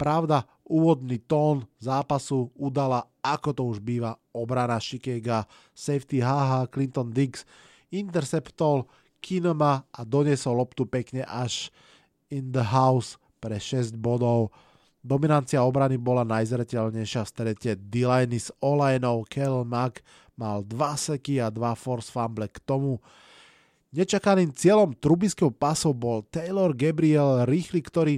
Pravda, 0.00 0.48
úvodný 0.64 1.20
tón 1.20 1.68
zápasu 1.76 2.48
udala, 2.56 3.04
ako 3.20 3.52
to 3.52 3.62
už 3.68 3.84
býva, 3.84 4.16
obrana 4.32 4.80
Chicago, 4.80 5.44
safety 5.76 6.24
HH, 6.24 6.72
Clinton 6.72 7.12
Diggs, 7.12 7.44
interceptol 7.92 8.88
Kinoma 9.20 9.84
a 9.92 10.00
donesol 10.00 10.64
loptu 10.64 10.88
pekne 10.88 11.28
až 11.28 11.68
in 12.32 12.56
the 12.56 12.64
house 12.64 13.20
pre 13.36 13.60
6 13.60 13.92
bodov. 14.00 14.48
Dominancia 15.04 15.60
obrany 15.60 16.00
bola 16.00 16.24
najzretelnejšia 16.24 17.20
v 17.20 17.28
strete 17.28 17.70
Delaney 17.76 18.40
s 18.40 18.48
Olajnou, 18.64 19.28
Kel 19.28 19.60
Mack 19.68 20.00
mal 20.40 20.64
2 20.64 20.72
seky 20.96 21.36
a 21.36 21.52
2 21.52 21.60
force 21.76 22.08
fumble 22.08 22.48
k 22.48 22.56
tomu. 22.64 22.96
Nečakaným 23.92 24.56
cieľom 24.56 24.96
trubiského 24.96 25.52
pasov 25.52 25.92
bol 25.92 26.24
Taylor 26.32 26.72
Gabriel 26.72 27.44
rýchly, 27.44 27.84
ktorý 27.84 28.14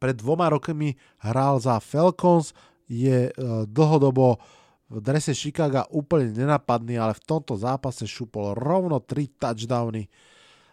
pred 0.00 0.16
dvoma 0.16 0.48
rokmi 0.48 0.96
hral 1.20 1.60
za 1.60 1.76
Falcons, 1.82 2.56
je 2.88 3.28
e, 3.28 3.32
dlhodobo 3.68 4.40
v 4.88 4.96
drese 5.04 5.36
Chicago 5.36 5.84
úplne 5.92 6.32
nenapadný, 6.32 6.96
ale 6.96 7.12
v 7.12 7.24
tomto 7.28 7.52
zápase 7.60 8.08
šupol 8.08 8.56
rovno 8.56 9.04
3 9.04 9.28
touchdowny. 9.36 10.08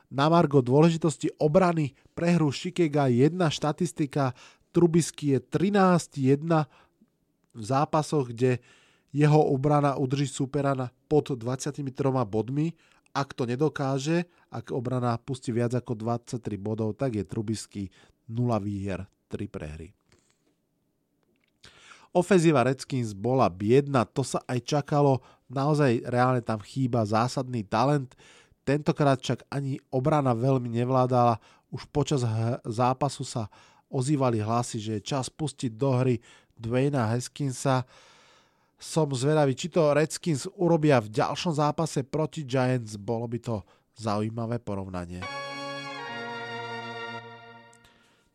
Na 0.08 0.32
margo 0.32 0.64
dôležitosti 0.64 1.28
obrany 1.36 1.92
pre 2.16 2.40
hru 2.40 2.48
Shikega 2.48 3.12
jedna 3.12 3.52
štatistika, 3.52 4.32
Trubisky 4.72 5.36
je 5.36 5.40
13-1 5.40 6.48
v 7.56 7.64
zápasoch, 7.64 8.32
kde 8.32 8.60
jeho 9.16 9.40
obrana 9.40 9.96
udrží 9.96 10.28
supera 10.28 10.76
pod 11.08 11.32
23 11.32 11.80
bodmi. 12.28 12.76
Ak 13.16 13.32
to 13.32 13.48
nedokáže, 13.48 14.28
ak 14.52 14.76
obrana 14.76 15.16
pustí 15.16 15.56
viac 15.56 15.72
ako 15.72 15.96
23 15.96 16.36
bodov, 16.60 17.00
tak 17.00 17.16
je 17.16 17.24
Trubisky 17.24 17.88
0 18.28 18.52
výher, 18.60 19.08
3 19.32 19.48
prehry. 19.48 19.96
Ofenzíva 22.12 22.64
Redskins 22.64 23.16
bola 23.16 23.48
biedna, 23.52 24.04
to 24.08 24.24
sa 24.24 24.40
aj 24.48 24.60
čakalo, 24.64 25.24
naozaj 25.52 26.04
reálne 26.08 26.40
tam 26.40 26.60
chýba 26.64 27.04
zásadný 27.04 27.64
talent. 27.68 28.16
Tentokrát 28.64 29.20
však 29.20 29.48
ani 29.52 29.80
obrana 29.92 30.32
veľmi 30.32 30.72
nevládala. 30.72 31.40
Už 31.72 31.84
počas 31.92 32.24
zápasu 32.64 33.28
sa 33.28 33.52
ozývali 33.92 34.40
hlasy, 34.40 34.80
že 34.80 34.92
je 35.00 35.08
čas 35.16 35.28
pustiť 35.28 35.72
do 35.76 35.92
hry 35.92 36.16
Dwayna 36.56 37.12
Haskinsa. 37.12 37.84
Som 38.76 39.16
zvedavý, 39.16 39.56
či 39.56 39.72
to 39.72 39.96
Redskins 39.96 40.46
urobia 40.60 41.00
v 41.00 41.12
ďalšom 41.12 41.56
zápase 41.56 42.04
proti 42.04 42.44
Giants. 42.44 43.00
Bolo 43.00 43.26
by 43.32 43.40
to 43.40 43.56
zaujímavé 43.96 44.60
porovnanie. 44.60 45.24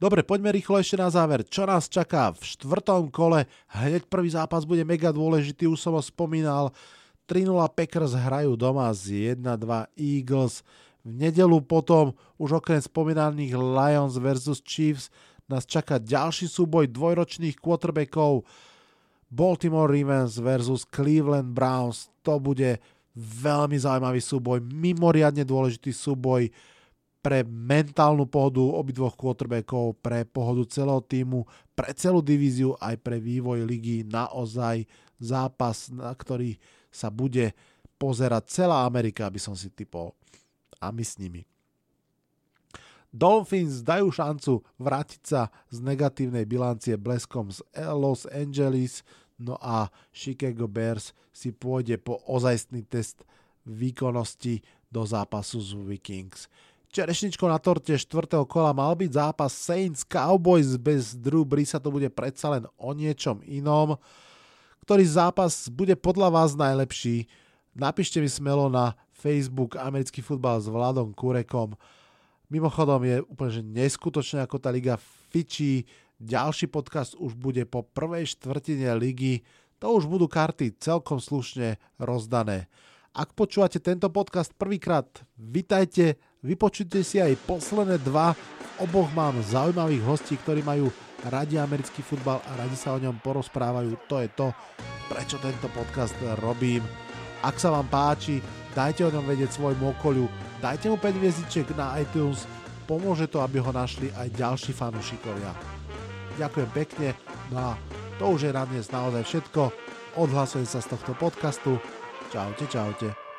Dobre, 0.00 0.24
poďme 0.24 0.48
rýchlo 0.48 0.80
ešte 0.80 0.96
na 0.96 1.12
záver. 1.12 1.44
Čo 1.44 1.68
nás 1.68 1.84
čaká 1.84 2.32
v 2.32 2.40
štvrtom 2.40 3.12
kole? 3.12 3.44
Hneď 3.68 4.08
prvý 4.08 4.32
zápas 4.32 4.64
bude 4.64 4.80
mega 4.80 5.12
dôležitý, 5.12 5.68
už 5.68 5.76
som 5.76 5.92
ho 5.92 6.00
spomínal. 6.00 6.72
3-0 7.28 7.52
Packers 7.76 8.16
hrajú 8.16 8.56
doma 8.56 8.88
z 8.96 9.36
1-2 9.36 9.44
Eagles. 10.00 10.64
V 11.04 11.10
nedelu 11.12 11.60
potom 11.60 12.16
už 12.40 12.64
okrem 12.64 12.80
spomínaných 12.80 13.52
Lions 13.52 14.16
vs 14.16 14.64
Chiefs 14.64 15.12
nás 15.52 15.68
čaká 15.68 16.00
ďalší 16.00 16.48
súboj 16.48 16.88
dvojročných 16.88 17.60
quarterbackov 17.60 18.48
Baltimore 19.30 19.86
Ravens 19.86 20.42
vs 20.42 20.90
Cleveland 20.90 21.54
Browns. 21.54 22.10
To 22.26 22.42
bude 22.42 22.82
veľmi 23.16 23.78
zaujímavý 23.78 24.18
súboj, 24.18 24.58
mimoriadne 24.62 25.46
dôležitý 25.46 25.94
súboj 25.94 26.50
pre 27.20 27.44
mentálnu 27.44 28.24
pohodu 28.26 28.64
obidvoch 28.64 29.12
quarterbackov, 29.12 30.00
pre 30.00 30.24
pohodu 30.24 30.64
celého 30.72 31.04
týmu, 31.04 31.44
pre 31.76 31.92
celú 31.92 32.24
divíziu, 32.24 32.74
aj 32.80 32.96
pre 33.00 33.20
vývoj 33.20 33.62
ligy. 33.68 34.08
Naozaj 34.08 34.88
zápas, 35.20 35.92
na 35.92 36.10
ktorý 36.16 36.56
sa 36.88 37.12
bude 37.12 37.52
pozerať 38.00 38.48
celá 38.48 38.88
Amerika, 38.88 39.28
aby 39.28 39.36
som 39.36 39.52
si 39.52 39.68
typol. 39.68 40.16
A 40.80 40.88
my 40.88 41.04
s 41.04 41.20
nimi. 41.20 41.49
Dolphins 43.10 43.82
dajú 43.82 44.14
šancu 44.14 44.62
vrátiť 44.78 45.22
sa 45.26 45.50
z 45.68 45.82
negatívnej 45.82 46.46
bilancie 46.46 46.94
bleskom 46.94 47.50
z 47.50 47.62
Los 47.90 48.24
Angeles, 48.30 49.02
no 49.34 49.58
a 49.58 49.90
Chicago 50.14 50.70
Bears 50.70 51.10
si 51.34 51.50
pôjde 51.50 51.98
po 51.98 52.22
ozajstný 52.30 52.86
test 52.86 53.26
výkonnosti 53.66 54.62
do 54.90 55.02
zápasu 55.02 55.58
z 55.58 55.74
Vikings. 55.74 56.46
Čerešničko 56.90 57.46
na 57.46 57.58
torte 57.62 57.94
4. 57.94 58.06
kola 58.50 58.74
mal 58.74 58.98
byť 58.98 59.10
zápas 59.14 59.54
Saints 59.54 60.02
Cowboys 60.02 60.74
bez 60.74 61.14
Drew 61.14 61.46
Brisa, 61.46 61.78
to 61.78 61.94
bude 61.94 62.10
predsa 62.10 62.50
len 62.50 62.66
o 62.78 62.90
niečom 62.90 63.42
inom 63.46 63.98
ktorý 64.90 65.06
zápas 65.06 65.70
bude 65.70 65.94
podľa 65.94 66.34
vás 66.34 66.58
najlepší. 66.58 67.30
Napíšte 67.78 68.18
mi 68.18 68.26
smelo 68.26 68.66
na 68.66 68.98
Facebook 69.14 69.78
Americký 69.78 70.18
futbal 70.18 70.58
s 70.58 70.66
Vladom 70.66 71.14
Kurekom. 71.14 71.78
Mimochodom 72.50 73.06
je 73.06 73.22
úplne 73.30 73.52
že 73.54 73.62
neskutočné, 73.62 74.42
ako 74.42 74.58
tá 74.58 74.74
liga 74.74 74.98
fičí. 75.30 75.86
Ďalší 76.18 76.66
podcast 76.66 77.14
už 77.14 77.38
bude 77.38 77.62
po 77.62 77.86
prvej 77.86 78.34
štvrtine 78.34 78.90
ligy. 78.98 79.46
To 79.78 79.94
už 79.94 80.10
budú 80.10 80.26
karty 80.26 80.74
celkom 80.82 81.22
slušne 81.22 81.78
rozdané. 81.96 82.66
Ak 83.14 83.38
počúvate 83.38 83.78
tento 83.78 84.10
podcast 84.10 84.50
prvýkrát, 84.58 85.06
vitajte, 85.38 86.18
vypočujte 86.42 87.06
si 87.06 87.22
aj 87.22 87.38
posledné 87.46 88.02
dva. 88.02 88.34
Oboch 88.82 89.10
mám 89.14 89.38
zaujímavých 89.46 90.02
hostí, 90.02 90.34
ktorí 90.34 90.66
majú 90.66 90.90
radi 91.30 91.54
americký 91.54 92.02
futbal 92.02 92.42
a 92.50 92.66
radi 92.66 92.74
sa 92.74 92.98
o 92.98 93.02
ňom 93.02 93.22
porozprávajú. 93.22 93.94
To 94.10 94.18
je 94.18 94.28
to, 94.34 94.50
prečo 95.06 95.38
tento 95.38 95.70
podcast 95.70 96.18
robím. 96.42 96.82
Ak 97.46 97.62
sa 97.62 97.70
vám 97.72 97.86
páči, 97.86 98.42
dajte 98.74 99.06
o 99.06 99.12
ňom 99.14 99.24
vedieť 99.26 99.56
svojmu 99.56 99.96
okoliu, 99.98 100.26
dajte 100.62 100.90
mu 100.90 100.96
5 100.98 101.20
hviezdičiek 101.20 101.68
na 101.74 101.98
iTunes, 102.02 102.46
pomôže 102.84 103.30
to, 103.30 103.38
aby 103.42 103.62
ho 103.62 103.70
našli 103.70 104.10
aj 104.18 104.34
ďalší 104.34 104.74
fanúšikovia. 104.74 105.52
Ďakujem 106.38 106.70
pekne, 106.74 107.08
no 107.54 107.74
a 107.74 107.78
to 108.18 108.36
už 108.36 108.50
je 108.50 108.52
na 108.52 108.66
dnes 108.66 108.90
naozaj 108.90 109.22
všetko. 109.24 109.62
Odhlasujem 110.18 110.66
sa 110.66 110.82
z 110.82 110.92
tohto 110.92 111.14
podcastu. 111.14 111.78
Čaute, 112.34 112.66
čaute. 112.66 113.29